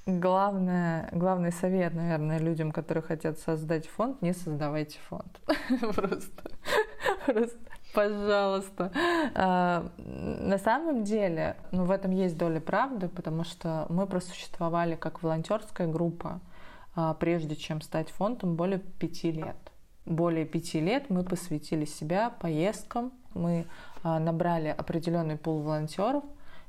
[0.06, 5.40] Главное, главный совет, наверное, людям, которые хотят создать фонд, не создавайте фонд.
[5.96, 6.44] Просто,
[7.26, 8.92] просто Пожалуйста.
[9.36, 15.22] А, на самом деле, ну, в этом есть доля правды, потому что мы просуществовали как
[15.22, 16.42] волонтерская группа,
[16.96, 19.58] а, прежде чем стать фондом, более пяти лет.
[20.06, 23.66] Более пяти лет мы посвятили себя поездкам, мы
[24.04, 26.24] а, набрали определенный пул волонтеров,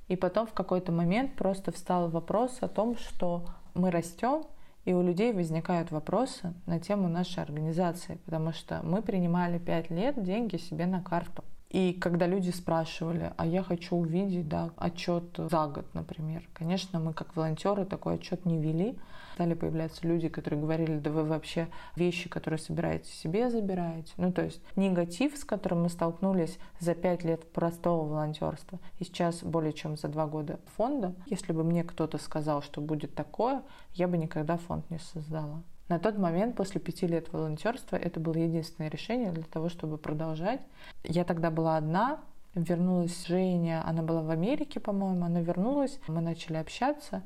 [0.09, 4.45] и потом в какой-то момент просто встал вопрос о том, что мы растем,
[4.85, 10.23] и у людей возникают вопросы на тему нашей организации, потому что мы принимали пять лет
[10.23, 11.45] деньги себе на карту.
[11.71, 17.13] И когда люди спрашивали, а я хочу увидеть да, отчет за год, например, конечно, мы
[17.13, 18.97] как волонтеры такой отчет не вели.
[19.35, 21.67] Стали появляться люди, которые говорили, да вы вообще
[21.97, 24.13] вещи, которые собираете, себе забираете.
[24.17, 29.43] Ну, то есть негатив, с которым мы столкнулись за пять лет простого волонтерства, и сейчас
[29.43, 34.07] более чем за два года фонда, если бы мне кто-то сказал, что будет такое, я
[34.07, 35.65] бы никогда фонд не создала.
[35.89, 40.61] На тот момент, после пяти лет волонтерства, это было единственное решение для того, чтобы продолжать.
[41.03, 42.21] Я тогда была одна,
[42.55, 47.25] вернулась Женя, она была в Америке, по-моему, она вернулась, мы начали общаться,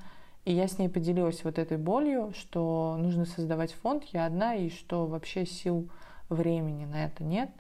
[0.49, 4.71] и я с ней поделилась вот этой болью, что нужно создавать фонд, я одна, и
[4.71, 5.91] что вообще сил
[6.31, 7.51] времени на это нет,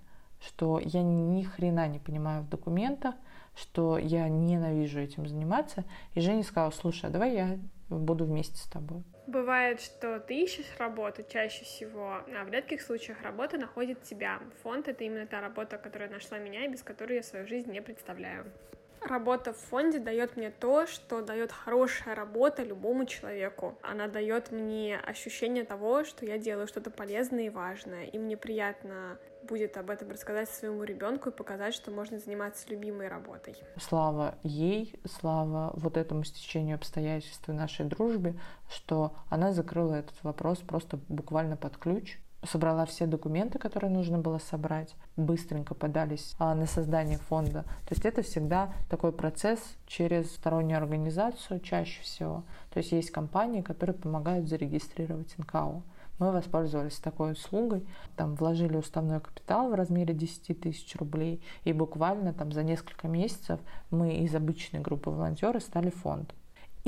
[0.40, 3.14] что я ни хрена не понимаю в документах,
[3.54, 5.84] что я ненавижу этим заниматься.
[6.14, 7.58] И Женя сказала, слушай, а давай я
[7.90, 9.02] буду вместе с тобой.
[9.26, 14.40] Бывает, что ты ищешь работу чаще всего, а в редких случаях работа находит тебя.
[14.62, 17.82] Фонд— это именно та работа, которая нашла меня и без которой я свою жизнь не
[17.82, 18.50] представляю.
[19.02, 23.78] Работа в фонде дает мне то, что дает хорошая работа любому человеку.
[23.82, 29.18] Она дает мне ощущение того, что я делаю что-то полезное и важное, и мне приятно
[29.42, 33.56] будет об этом рассказать своему ребенку и показать, что можно заниматься любимой работой.
[33.80, 38.34] Слава ей, слава вот этому стечению обстоятельств и нашей дружбе,
[38.68, 44.38] что она закрыла этот вопрос просто буквально под ключ собрала все документы, которые нужно было
[44.38, 47.62] собрать, быстренько подались а, на создание фонда.
[47.62, 52.44] То есть это всегда такой процесс через стороннюю организацию чаще всего.
[52.70, 55.82] То есть есть компании, которые помогают зарегистрировать НКО.
[56.18, 62.32] Мы воспользовались такой услугой, там вложили уставной капитал в размере 10 тысяч рублей, и буквально
[62.32, 66.36] там за несколько месяцев мы из обычной группы волонтеров стали фондом.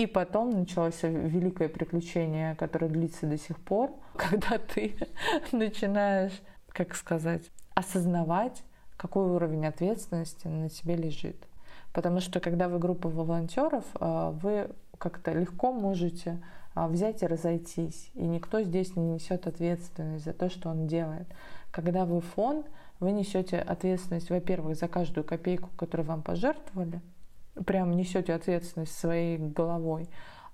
[0.01, 4.97] И потом началось великое приключение, которое длится до сих пор, когда ты
[5.53, 8.63] начинаешь, как сказать, осознавать,
[8.97, 11.37] какой уровень ответственности на тебе лежит.
[11.93, 16.43] Потому что когда вы группа волонтеров, а, вы как-то легко можете
[16.75, 18.11] а, взять и разойтись.
[18.15, 21.27] И никто здесь не несет ответственность за то, что он делает.
[21.71, 22.65] Когда вы фонд,
[23.01, 27.03] вы несете ответственность, во-первых, за каждую копейку, которую вам пожертвовали,
[27.67, 30.09] прям несете ответственность своей головой.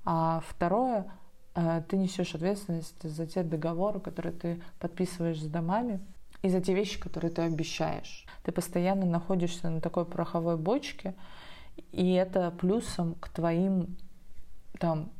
[0.04, 1.06] А второе,
[1.54, 6.00] э, ты несешь ответственность за те договоры, которые ты подписываешь с домами,
[6.42, 8.24] и за те вещи, которые ты обещаешь.
[8.44, 11.14] Ты постоянно находишься на такой пороховой бочке,
[11.92, 13.96] и это плюсом к твоим
[14.78, 15.10] там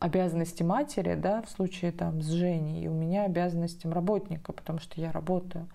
[0.00, 5.00] обязанности матери, да, в случае там с Женей, и у меня обязанностям работника, потому что
[5.00, 5.68] я работаю.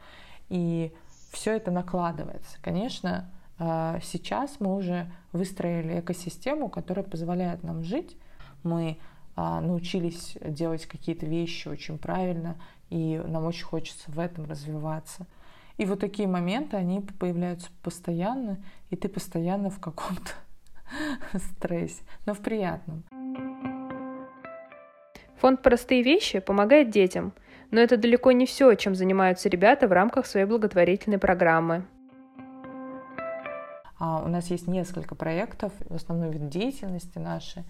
[0.50, 0.94] И
[1.32, 2.58] все это накладывается.
[2.62, 8.16] Конечно, сейчас мы уже выстроили экосистему, которая позволяет нам жить.
[8.64, 8.98] Мы
[9.36, 12.58] а, научились делать какие-то вещи очень правильно,
[12.90, 15.26] и нам очень хочется в этом развиваться.
[15.78, 18.58] И вот такие моменты, они появляются постоянно,
[18.90, 20.32] и ты постоянно в каком-то
[21.38, 23.06] стрессе, но в приятном.
[25.38, 27.32] Фонд «Простые вещи» помогает детям,
[27.72, 31.86] но это далеко не все, чем занимаются ребята в рамках своей благотворительной программы.
[34.00, 37.66] А у нас есть несколько проектов, в основном вид деятельности наши.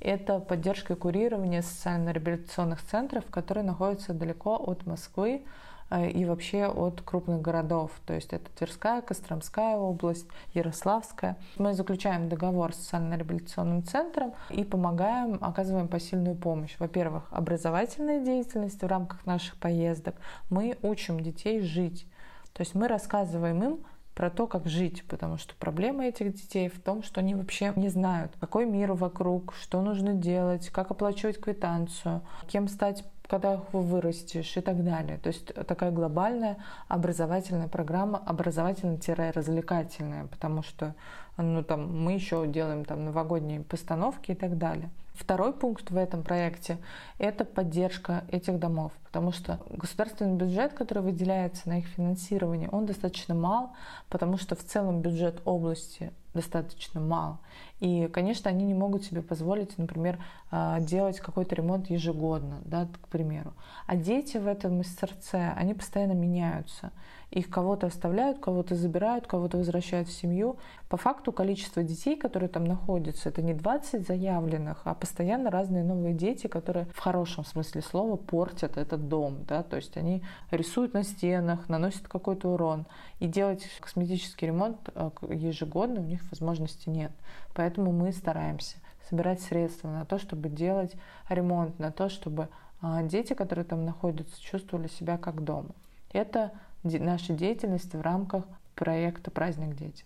[0.00, 5.42] Это поддержка и курирование социально-реабилитационных центров, которые находятся далеко от Москвы
[5.90, 7.90] э, и вообще от крупных городов.
[8.06, 11.36] То есть это Тверская, Костромская область, Ярославская.
[11.56, 16.76] Мы заключаем договор с социально-реабилитационным центром и помогаем, оказываем посильную помощь.
[16.78, 20.14] Во-первых, образовательная деятельность в рамках наших поездок.
[20.48, 22.06] Мы учим детей жить.
[22.52, 23.78] То есть мы рассказываем им,
[24.18, 27.88] про то, как жить, потому что проблема этих детей в том, что они вообще не
[27.88, 34.60] знают, какой мир вокруг, что нужно делать, как оплачивать квитанцию, кем стать когда вырастешь и
[34.60, 35.18] так далее.
[35.18, 36.56] То есть такая глобальная
[36.88, 40.94] образовательная программа, образовательно-развлекательная, потому что
[41.42, 44.90] ну, там, мы еще делаем там, новогодние постановки и так далее.
[45.14, 46.78] Второй пункт в этом проекте–
[47.18, 53.34] это поддержка этих домов, потому что государственный бюджет, который выделяется на их финансирование, он достаточно
[53.34, 53.72] мал,
[54.08, 57.38] потому что в целом бюджет области достаточно мал.
[57.80, 60.18] И, конечно, они не могут себе позволить, например,
[60.52, 63.54] а, делать какой-то ремонт ежегодно, да, к примеру.
[63.86, 66.92] А дети в этом СРЦ, они постоянно меняются.
[67.30, 70.56] Их кого-то оставляют, кого-то забирают, кого-то возвращают в семью.
[70.88, 76.14] По факту количество детей, которые там находятся, это не 20 заявленных, а постоянно разные новые
[76.14, 79.44] дети, которые в хорошем смысле слова портят этот дом.
[79.46, 79.62] Да?
[79.62, 82.86] То есть они рисуют на стенах, наносят какой-то урон.
[83.20, 87.12] И делать косметический ремонт э, ежегодно у них возможности нет.
[87.54, 88.76] Поэтому мы стараемся
[89.08, 90.94] собирать средства на то, чтобы делать
[91.28, 92.48] ремонт, на то, чтобы
[92.80, 95.70] а, дети, которые там находятся, чувствовали себя как дома.
[96.12, 96.52] Это
[96.82, 100.04] наша деятельность в рамках проекта «Праздник дети».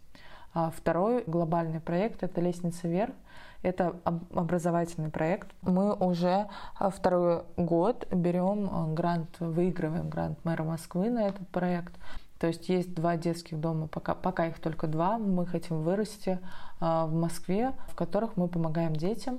[0.54, 3.14] А второй глобальный проект– это «Лестница вверх».
[3.62, 5.48] Это образовательный проект.
[5.62, 6.48] Мы уже
[6.78, 11.92] а, второй год берем а, грант, выигрываем грант мэра Москвы на этот проект.
[12.40, 15.16] То есть есть два детских дома, пока, пока их только два.
[15.16, 16.40] Мы хотим вырасти
[16.80, 19.38] в Москве, в которых мы помогаем детям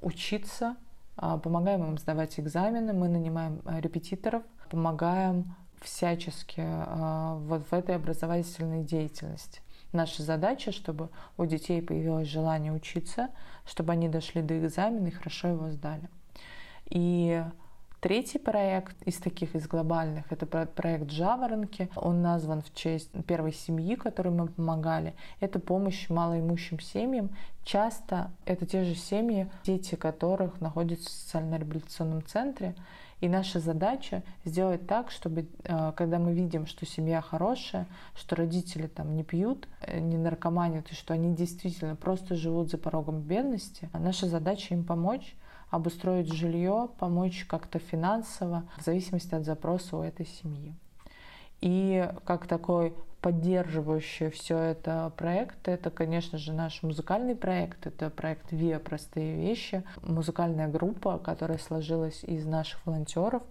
[0.00, 0.76] учиться,
[1.16, 9.60] помогаем им сдавать экзамены, мы нанимаем репетиторов, помогаем всячески а, вот в этой образовательной деятельности.
[9.92, 13.28] Наша задача, чтобы у детей появилось желание учиться,
[13.64, 16.08] чтобы они дошли до экзамена и хорошо его сдали.
[16.86, 17.44] И
[18.04, 21.88] Третий проект из таких, из глобальных, это проект «Жаворонки».
[21.96, 25.14] Он назван в честь первой семьи, которой мы помогали.
[25.40, 27.30] Это помощь малоимущим семьям.
[27.64, 32.74] Часто это те же семьи, дети которых находятся в социально-реабилитационном центре.
[33.24, 38.86] И наша задача сделать так, чтобы э, когда мы видим, что семья хорошая, что родители
[38.86, 43.88] там не пьют, э, не наркоманят, и что они действительно просто живут за порогом бедности,
[43.94, 45.36] наша задача им помочь,
[45.70, 50.74] обустроить жилье, помочь как-то финансово, в зависимости от запроса у этой семьи.
[51.62, 52.92] И как такой
[53.24, 58.78] поддерживающий все это проект, это, конечно же, наш музыкальный проект, это проект ВИА.
[58.78, 63.42] «Простые вещи», музыкальная группа, которая сложилась из наших волонтеров,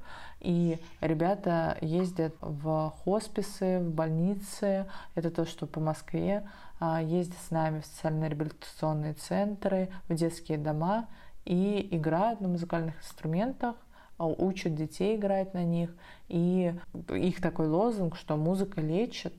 [0.41, 6.47] и ребята ездят в хосписы, в больницы, это то, что по Москве,
[6.79, 11.07] а, ездят с нами в социально-реабилитационные центры, в детские дома,
[11.45, 13.75] и играют на музыкальных инструментах,
[14.19, 15.89] а, учат детей играть на них.
[16.27, 16.75] И
[17.09, 19.33] их такой лозунг, что музыка лечит.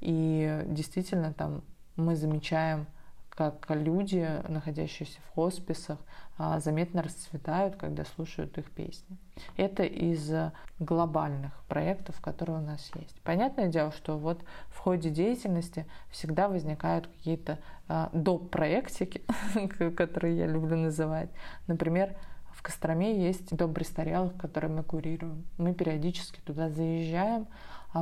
[0.00, 1.62] И действительно там
[1.96, 2.86] мы замечаем,
[3.28, 5.98] как люди, находящиеся в хосписах,
[6.36, 9.16] а, заметно расцветают, когда слушают их песни.
[9.56, 10.30] Это из
[10.78, 13.18] глобальных проектов, которые у нас есть.
[13.22, 18.50] Понятное дело, что вот в ходе деятельности всегда возникают какие-то а, доп.
[18.50, 19.22] проектики,
[19.96, 21.30] которые я люблю называть.
[21.66, 22.16] Например,
[22.52, 25.46] в Костроме есть дом престарелых, который мы курируем.
[25.56, 27.46] Мы периодически туда заезжаем,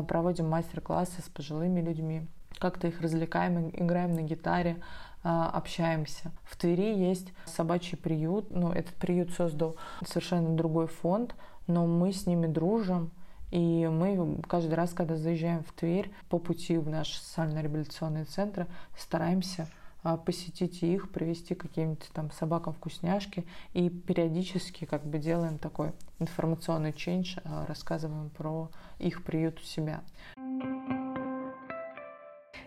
[0.06, 2.26] проводим мастер-классы с пожилыми людьми,
[2.58, 4.76] как-то их развлекаем, играем на гитаре,
[5.24, 6.30] а, общаемся.
[6.44, 8.50] В Твери есть собачий приют.
[8.50, 9.76] Ну, этот приют создал
[10.06, 11.34] совершенно другой фонд,
[11.66, 13.10] но мы с ними дружим.
[13.50, 18.66] И мы каждый раз, когда заезжаем в Тверь, по пути в наш социально-реабилитационный центр,
[18.96, 19.68] стараемся
[20.02, 26.92] а, посетить их, привезти каким-то там собакам вкусняшки и периодически как бы делаем такой информационный
[26.92, 30.02] ченч, а, рассказываем про их приют у себя.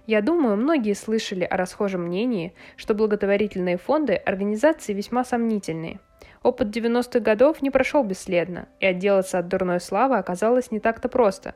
[0.08, 6.00] Я думаю, многие слышали о расхожем мнении, что благотворительные фонды– организации весьма сомнительные.
[6.44, 11.56] Опыт 90-х годов не прошел бесследно, и отделаться от дурной славы оказалось не так-то просто.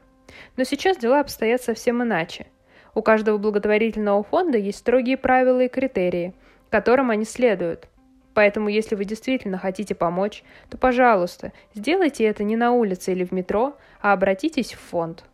[0.58, 2.48] Но сейчас дела обстоят совсем иначе.
[2.96, 6.34] У каждого благотворительного фонда есть строгие правила и критерии,
[6.70, 7.90] которым они следуют.
[8.34, 13.34] Поэтому, если вы действительно хотите помочь, то, пожалуйста, сделайте это не на улице или в
[13.34, 15.26] метро, а обратитесь в фонд.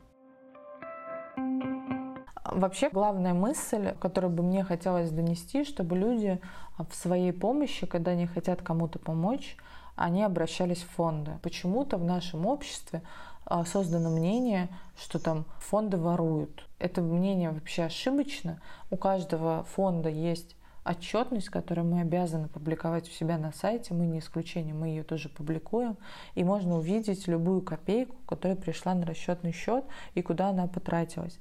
[2.44, 6.40] Вообще главная мысль, которую бы мне хотелось донести, чтобы люди
[6.78, 9.56] в своей помощи, когда они хотят кому-то помочь,
[9.96, 11.32] они обращались в фонды.
[11.44, 13.04] Почему-то в нашем обществе
[13.66, 16.68] создано мнение, что там фонды воруют.
[16.80, 18.62] Это мнение вообще ошибочно.
[18.90, 23.94] У каждого фонда есть отчетность, которую мы обязаны публиковать у себя на сайте.
[23.94, 25.98] Мы не исключение, мы ее тоже публикуем.
[26.36, 29.86] И можно увидеть любую копейку, которая пришла на расчетный счет
[30.16, 31.38] и куда она потратилась.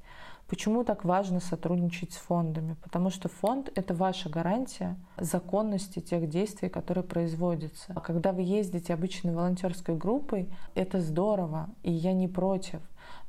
[0.50, 2.74] Почему так важно сотрудничать с фондами?
[2.82, 7.94] Потому что фонд— это ваша гарантия законности тех действий, которые производятся.
[8.02, 12.80] Когда вы ездите обычной волонтерской группой, это здорово, и я не против.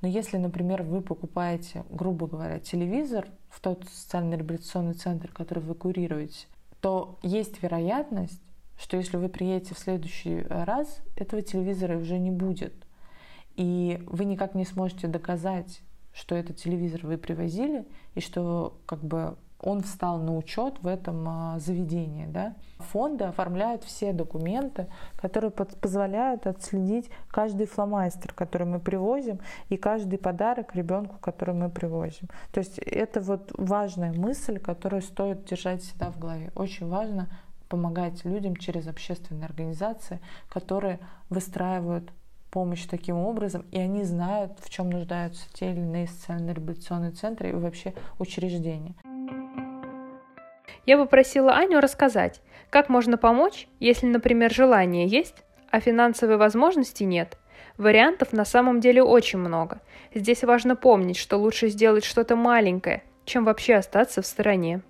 [0.02, 6.48] Но если, например, вы покупаете, грубо говоря, телевизор в тот социально-реабилитационный центр, который вы курируете,
[6.80, 8.42] то есть вероятность,
[8.80, 12.74] что если вы приедете в следующий раз, этого телевизора уже не будет.
[13.58, 15.82] И вы никак не сможете доказать
[16.14, 17.86] что этот телевизор вы привозили
[18.16, 22.26] и что как бы он встал на учет в этом а, заведении.
[22.26, 22.56] Да?
[22.80, 29.40] Фонды оформляют все документы, которые позволяют отследить каждый фломастер, который мы привозим,
[29.70, 32.28] и каждый подарок ребенку, который мы привозим.
[32.52, 36.52] То есть это вот важная мысль, которую стоит держать всегда в голове.
[36.56, 37.30] Очень важно
[37.70, 41.00] помогать людям через общественные организации, которые
[41.30, 42.12] выстраивают
[42.52, 47.54] помощь таким образом, и они знают, в чем нуждаются те или иные социально-реабилитационные центры и
[47.54, 48.94] вообще учреждения.
[50.86, 57.38] Я попросила Аню рассказать, как можно помочь, если, например, желание есть, а финансовой возможности нет.
[57.78, 59.82] Вариантов на самом деле очень много.
[60.14, 64.82] Здесь важно помнить, что лучше сделать что-то маленькое, чем вообще остаться в стороне.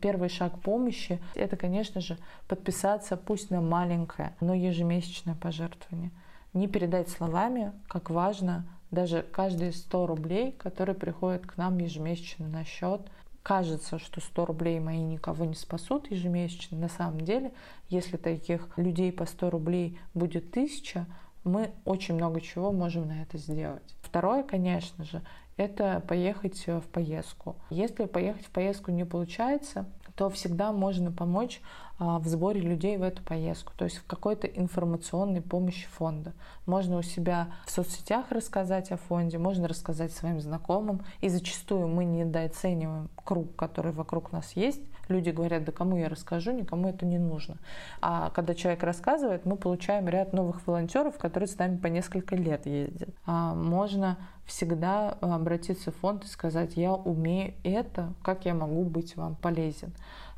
[0.00, 2.16] Первый шаг помощи– это, конечно же,
[2.48, 6.10] подписаться, пусть на маленькое, но ежемесячное пожертвование.
[6.52, 12.64] Не передать словами, как важно даже каждые 100 рублей, которые приходят к нам ежемесячно на
[12.64, 13.02] счет.
[13.42, 16.78] Кажется, что 100 рублей мои никого не спасут ежемесячно.
[16.78, 17.52] На самом деле,
[17.88, 21.06] если таких людей по 100 рублей будет тысяча,
[21.44, 23.94] мы очень много чего можем на это сделать.
[24.02, 25.22] Второе, конечно же,
[25.60, 27.56] это поехать в поездку.
[27.68, 29.86] Если поехать в поездку не получается,
[30.16, 31.60] то всегда можно помочь
[31.98, 36.32] а, в сборе людей в эту поездку, то есть в какой-то информационной помощи фонда.
[36.64, 42.04] Можно у себя в соцсетях рассказать о фонде, можно рассказать своим знакомым, и зачастую мы
[42.06, 44.82] недооцениваем круг, который вокруг нас есть.
[45.10, 47.56] Люди говорят, да кому я расскажу, никому это не нужно.
[48.00, 52.64] А когда человек рассказывает, мы получаем ряд новых волонтеров, которые с нами по несколько лет
[52.66, 53.10] ездят.
[53.26, 59.16] А можно всегда обратиться в фонд и сказать, я умею это, как я могу быть
[59.16, 59.92] вам полезен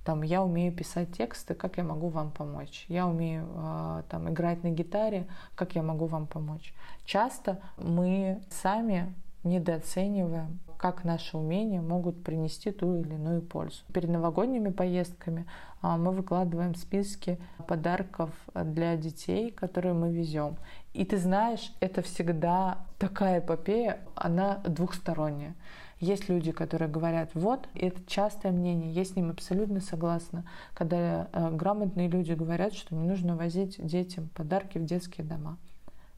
[0.04, 2.84] там, я умею писать тексты, как я могу вам помочь?
[2.88, 6.74] Я умею э, там, играть на гитаре, как я могу вам помочь?
[7.04, 9.14] Часто мы сами
[9.44, 13.84] недооцениваем, как наши умения могут принести ту или иную пользу.
[13.94, 15.46] Перед новогодними поездками
[15.80, 20.56] а, мы выкладываем списки подарков для детей, которые мы везем.
[20.92, 25.54] И ты знаешь, это всегда такая эпопея, она двухсторонняя.
[26.00, 31.50] Есть люди, которые говорят, вот, это частое мнение, я с ним абсолютно согласна, когда э,
[31.52, 35.58] грамотные люди говорят, что не нужно возить детям подарки в детские дома.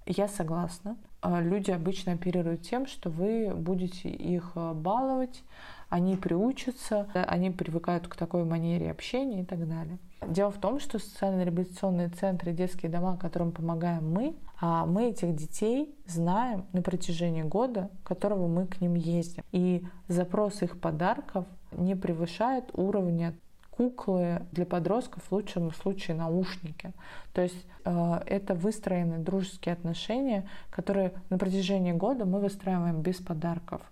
[0.06, 0.96] Я согласна.
[1.24, 5.42] А люди обычно оперируют тем, что вы будете их э, баловать,
[5.88, 9.96] они приучатся, они привыкают к такой манере общения и так далее.
[10.28, 15.94] Дело в том, что социально-реабилитационные центры, детские дома, которым помогаем мы, а мы этих детей
[16.06, 19.44] знаем на протяжении года, которого мы к ним ездим.
[19.50, 23.34] И запрос их подарков не превышает уровня
[23.76, 26.92] куклы для подростков, в лучшем случае наушники.
[27.32, 33.82] То есть э, это выстроены дружеские отношения, которые на протяжении года мы выстраиваем без подарков.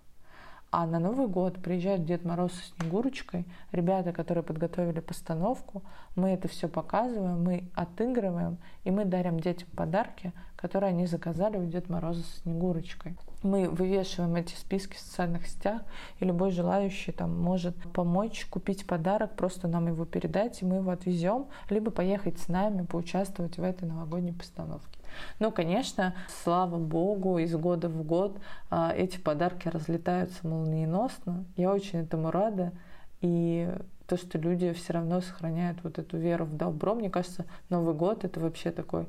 [0.71, 5.83] А на Новый год приезжает Дед Мороз с Снегурочкой, ребята, которые подготовили постановку,
[6.15, 10.31] мы это все показываем, мы отыгрываем, и мы дарим детям подарки,
[10.63, 13.17] которые они заказали у Дед Мороза с Снегурочкой.
[13.43, 15.81] Мы вывешиваем эти списки в социальных сетях,
[16.21, 20.91] и любой желающий там может помочь купить подарок, просто нам его передать, и мы его
[20.91, 24.99] отвезем, либо поехать с нами, поучаствовать в этой новогодней постановке.
[25.39, 28.39] Ну, конечно, слава богу, из года в год
[28.69, 31.43] а, эти подарки разлетаются молниеносно.
[31.57, 32.71] Я очень этому рада.
[33.19, 33.69] И
[34.07, 36.95] то, что люди все равно сохраняют вот эту веру в добро.
[36.95, 39.07] Мне кажется, Новый год— это вообще такой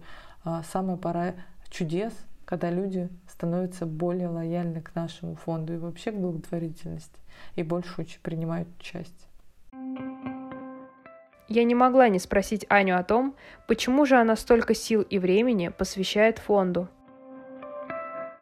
[0.71, 1.35] самая пора
[1.69, 2.13] чудес,
[2.45, 7.19] когда люди становятся более лояльны к нашему фонду и вообще к благотворительности,
[7.57, 9.29] и больше принимают участие.
[11.49, 13.35] Я не могла не спросить Аню о том,
[13.67, 16.89] почему же она столько сил и времени посвящает фонду.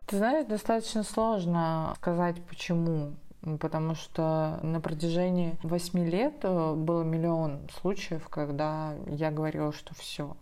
[0.07, 3.15] Ты знаешь, достаточно сложно сказать почему.
[3.61, 10.37] Потому что на протяжении восьми лет э, было миллион случаев, когда я говорила, что все,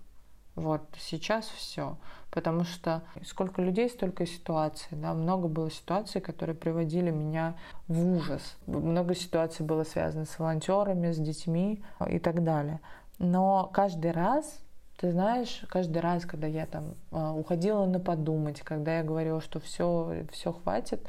[0.54, 1.96] вот сейчас все.
[2.30, 4.88] Потому что сколько людей, столько ситуаций.
[4.92, 5.14] Да?
[5.14, 7.56] Много было ситуаций, которые приводили меня
[7.88, 8.56] в ужас.
[8.66, 12.80] Много ситуаций было связано с волонтерами, с детьми и так далее.
[13.18, 14.60] Но каждый раз
[15.00, 19.58] ты знаешь, каждый раз, когда я там а, уходила на подумать, когда я говорила, что
[19.58, 21.00] все, все хватит,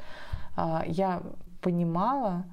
[0.56, 1.22] а, я
[1.60, 2.44] понимала,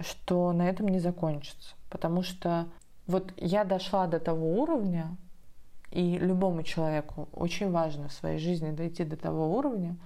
[0.00, 1.76] что на этом не закончится.
[1.88, 2.66] Потому что
[3.06, 5.16] вот я дошла до того уровня,
[5.90, 9.96] и любому человеку очень важно в своей жизни дойти до того уровня,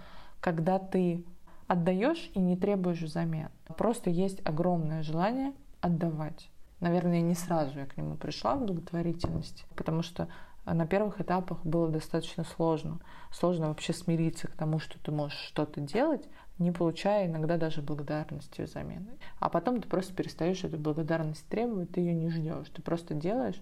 [0.40, 1.24] когда ты
[1.66, 3.48] отдаешь и не требуешь взамен.
[3.76, 6.50] Просто есть огромное желание отдавать.
[6.80, 10.28] Наверное, не сразу я к нему пришла в благотворительности, потому что
[10.64, 13.00] на первых этапах было достаточно сложно.
[13.32, 16.28] Сложно вообще смириться к тому, что ты можешь что-то делать,
[16.58, 19.08] не получая иногда даже благодарности взамен.
[19.40, 22.68] А потом ты просто перестаешь эту благодарность требовать, ты ее не ждешь.
[22.68, 23.60] Ты просто делаешь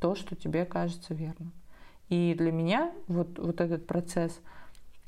[0.00, 1.52] то, что тебе кажется верным.
[2.12, 4.38] И для меня вот, вот этот процесс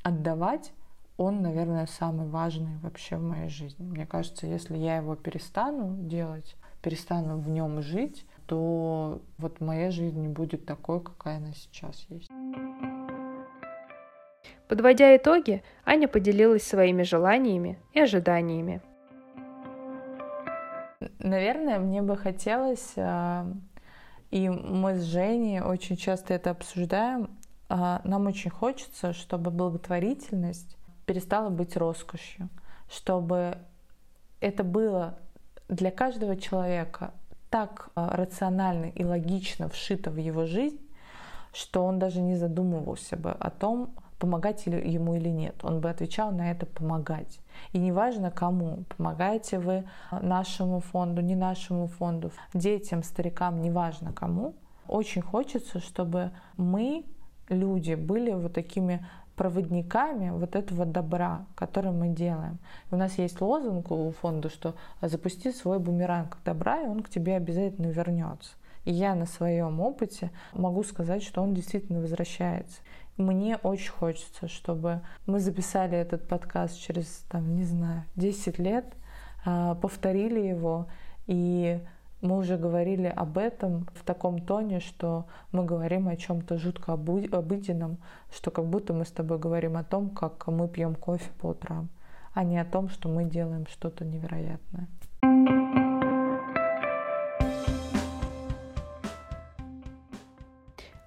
[0.01, 0.73] отдавать,
[1.17, 3.83] он, наверное, самый важный вообще в моей жизни.
[3.83, 10.19] Мне кажется, если я его перестану делать, перестану в нем жить, то вот моя жизнь
[10.19, 12.31] не будет такой, какая она сейчас есть.
[14.67, 18.81] Подводя итоги, Аня поделилась своими желаниями и ожиданиями.
[21.19, 23.45] Наверное, мне бы хотелось а,
[24.31, 27.29] и мы с Женей очень часто это обсуждаем.
[27.69, 32.49] А, нам очень хочется, чтобы благотворительность перестала быть роскошью,
[32.89, 33.57] чтобы
[34.39, 35.17] это было
[35.67, 37.13] для каждого человека
[37.49, 40.79] так а, рационально и логично вшито в его жизнь,
[41.53, 45.55] что он даже не задумывался бы о том, помогать ему или нет.
[45.63, 47.39] Он бы отвечал на это помогать.
[47.73, 54.55] И неважно кому, помогаете вы нашему фонду, не нашему фонду, детям, старикам, неважно кому,
[54.87, 57.05] очень хочется, чтобы мы,
[57.49, 62.57] люди, были вот такими проводниками вот этого добра, который мы делаем.
[62.91, 67.35] У нас есть лозунг у фонда, что запусти свой бумеранг добра, и он к тебе
[67.35, 68.51] обязательно вернется.
[68.85, 72.77] И я на своем опыте могу сказать, что он действительно возвращается.
[73.17, 78.85] Мне очень хочется, чтобы мы записали этот подкаст через, там, не знаю, 10 лет,
[79.45, 80.87] а, повторили его
[81.27, 81.79] и
[82.21, 87.97] мы уже говорили об этом в таком тоне, что мы говорим о чем-то жутко обыденном,
[88.31, 91.89] что как будто мы с тобой говорим о том, как мы пьем кофе по утрам,
[92.33, 94.87] а не о том, что мы делаем что-то невероятное.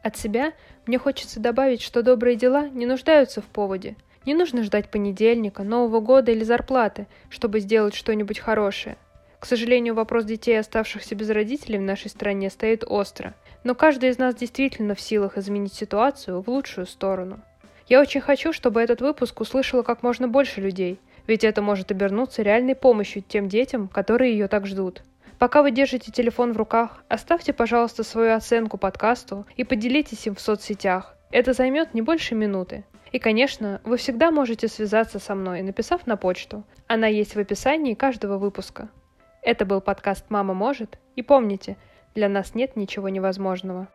[0.08, 0.54] От себя
[0.86, 3.94] мне хочется добавить, что добрые дела не нуждаются в поводе.
[4.24, 8.96] Не нужно ждать понедельника, Нового года или зарплаты, чтобы сделать что-нибудь хорошее–
[9.38, 13.34] к сожалению, вопрос детей, оставшихся без родителей в нашей стране, стоит остро.
[13.62, 17.38] Но каждый из нас действительно в силах изменить ситуацию в лучшую сторону.
[17.86, 20.98] Я очень хочу, чтобы этот выпуск услышало как можно больше людей,
[21.28, 25.02] ведь это может обернуться реальной помощью тем детям, которые ее так ждут.
[25.38, 30.40] Пока вы держите телефон в руках, оставьте, пожалуйста, свою оценку подкасту и поделитесь им в
[30.40, 31.14] соцсетях.
[31.30, 32.84] Это займет не больше минуты.
[33.12, 36.64] И, конечно, вы всегда можете связаться со мной, написав на почту.
[36.88, 38.88] Она есть в описании каждого выпуска.
[39.42, 40.98] Это был подкаст «Мама может».
[41.14, 41.76] И помните,
[42.14, 43.88] для нас нет ничего невозможного.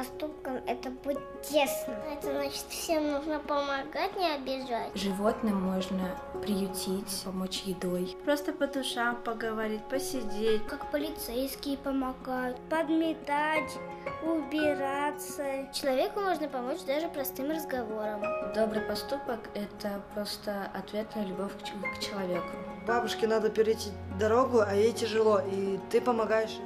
[0.00, 1.96] Добрым поступком это быть честным.
[2.12, 4.90] Это значит, всем нужно помогать, не обижать.
[4.94, 8.16] Животным можно приютить, помочь едой.
[8.24, 10.66] Просто по душам поговорить, посидеть.
[10.66, 13.78] Как полицейские помогают, подметать,
[14.22, 15.68] убираться.
[15.72, 18.22] Человеку можно помочь даже простым разговором.
[18.54, 22.48] Добрый поступок– это просто ответ на любовь к человеку.
[22.86, 26.58] Бабушке надо перейти дорогу, а ей тяжело, и ты помогаешь.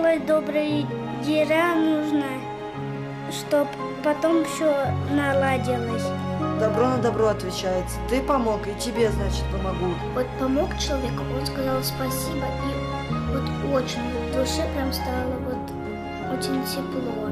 [0.00, 0.86] Делать добрые
[1.22, 2.24] дела нужно,
[3.30, 3.68] чтобы
[4.02, 6.04] потом все наладилось.
[6.58, 7.98] Добро на добро отвечается.
[8.08, 9.94] Ты помог, и тебе, значит, помогу.
[10.14, 16.64] Вот помог человеку, он сказал спасибо, и вот очень в душе прям стало вот очень
[16.64, 17.28] тепло.